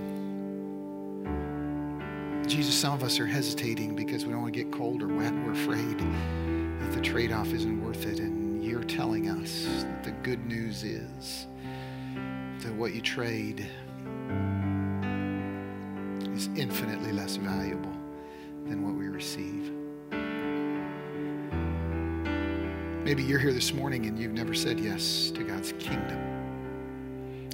Jesus, 2.46 2.76
some 2.76 2.94
of 2.94 3.02
us 3.02 3.18
are 3.18 3.26
hesitating 3.26 3.96
because 3.96 4.24
we 4.24 4.30
don't 4.30 4.42
want 4.42 4.54
to 4.54 4.62
get 4.62 4.72
cold 4.72 5.02
or 5.02 5.08
wet. 5.08 5.34
We're 5.34 5.50
afraid 5.50 5.98
that 5.98 6.92
the 6.92 7.00
trade 7.00 7.32
off 7.32 7.52
isn't 7.52 7.84
worth 7.84 8.06
it. 8.06 8.20
And 8.20 8.62
you're 8.64 8.84
telling 8.84 9.28
us 9.28 9.82
that 9.82 10.04
the 10.04 10.12
good 10.12 10.46
news 10.46 10.84
is 10.84 11.48
that 12.60 12.74
what 12.74 12.92
you 12.92 13.00
trade 13.00 13.66
is 16.34 16.48
infinitely 16.56 17.12
less 17.12 17.36
valuable 17.36 17.92
than 18.66 18.82
what 18.82 18.94
we 18.94 19.08
receive. 19.08 19.72
Maybe 23.04 23.22
you're 23.22 23.38
here 23.38 23.52
this 23.52 23.72
morning 23.72 24.06
and 24.06 24.18
you've 24.18 24.32
never 24.32 24.54
said 24.54 24.80
yes 24.80 25.30
to 25.30 25.44
God's 25.44 25.72
kingdom. 25.78 26.18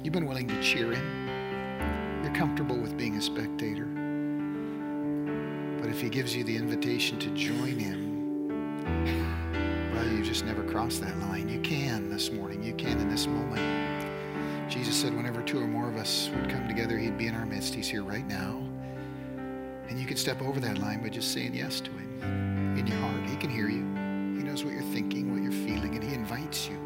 You've 0.03 0.13
been 0.13 0.25
willing 0.25 0.47
to 0.47 0.61
cheer 0.61 0.91
Him. 0.91 2.23
You're 2.23 2.33
comfortable 2.33 2.77
with 2.77 2.97
being 2.97 3.15
a 3.17 3.21
spectator. 3.21 3.85
But 5.79 5.89
if 5.89 6.01
He 6.01 6.09
gives 6.09 6.35
you 6.35 6.43
the 6.43 6.57
invitation 6.57 7.19
to 7.19 7.29
join 7.29 7.79
Him, 7.79 8.49
well, 9.93 10.07
you 10.07 10.23
just 10.23 10.45
never 10.45 10.63
crossed 10.63 11.01
that 11.01 11.17
line. 11.19 11.47
You 11.47 11.61
can 11.61 12.09
this 12.09 12.31
morning. 12.31 12.61
You 12.63 12.73
can 12.73 12.99
in 12.99 13.09
this 13.09 13.27
moment. 13.27 13.94
Jesus 14.67 14.95
said, 14.99 15.15
whenever 15.15 15.43
two 15.43 15.59
or 15.59 15.67
more 15.67 15.87
of 15.87 15.95
us 15.95 16.29
would 16.35 16.49
come 16.49 16.67
together, 16.67 16.97
He'd 16.97 17.17
be 17.17 17.27
in 17.27 17.35
our 17.35 17.45
midst. 17.45 17.73
He's 17.73 17.87
here 17.87 18.03
right 18.03 18.25
now. 18.27 18.61
And 19.87 19.99
you 19.99 20.05
can 20.05 20.17
step 20.17 20.41
over 20.41 20.59
that 20.59 20.79
line 20.79 21.01
by 21.03 21.09
just 21.09 21.31
saying 21.31 21.53
yes 21.53 21.79
to 21.81 21.91
Him 21.91 22.77
in 22.77 22.87
your 22.87 22.97
heart. 22.97 23.29
He 23.29 23.35
can 23.35 23.49
hear 23.49 23.69
you. 23.69 23.83
He 24.37 24.43
knows 24.43 24.63
what 24.63 24.73
you're 24.73 24.81
thinking, 24.81 25.31
what 25.31 25.43
you're 25.43 25.51
feeling, 25.51 25.93
and 25.93 26.03
He 26.03 26.13
invites 26.13 26.67
you 26.67 26.79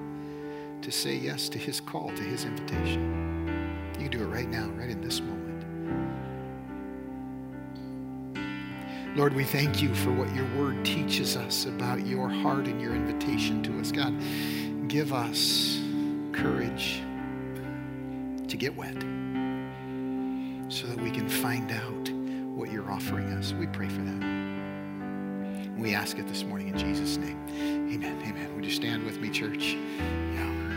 to 0.81 0.91
say 0.91 1.15
yes 1.15 1.47
to 1.49 1.57
His 1.57 1.79
call, 1.79 2.09
to 2.09 2.23
His 2.23 2.43
invitation. 2.43 3.95
You 3.97 4.09
do 4.09 4.21
it 4.23 4.27
right 4.27 4.49
now, 4.49 4.67
right 4.75 4.89
in 4.89 5.01
this 5.01 5.21
moment. 5.21 5.39
Lord, 9.15 9.33
we 9.33 9.43
thank 9.43 9.81
you 9.81 9.95
for 9.95 10.11
what 10.11 10.33
your 10.35 10.45
word 10.55 10.85
teaches 10.85 11.35
us 11.35 11.65
about 11.65 12.05
your 12.05 12.29
heart 12.29 12.67
and 12.67 12.79
your 12.81 12.93
invitation 12.93 13.63
to 13.63 13.79
us. 13.79 13.91
God, 13.91 14.13
give 14.87 15.13
us 15.13 15.79
courage 16.31 17.01
get 18.59 18.75
wet 18.75 18.93
so 20.67 20.85
that 20.87 21.01
we 21.01 21.09
can 21.09 21.29
find 21.29 21.71
out 21.71 22.09
what 22.55 22.69
you're 22.69 22.91
offering 22.91 23.31
us. 23.31 23.53
We 23.53 23.67
pray 23.67 23.87
for 23.87 24.01
that. 24.01 25.77
We 25.77 25.95
ask 25.95 26.19
it 26.19 26.27
this 26.27 26.43
morning 26.43 26.67
in 26.67 26.77
Jesus' 26.77 27.15
name. 27.15 27.39
Amen. 27.89 28.21
Amen. 28.27 28.53
Would 28.55 28.65
you 28.65 28.71
stand 28.71 29.05
with 29.05 29.21
me, 29.21 29.29
church? 29.29 29.77
Yeah. 29.97 30.68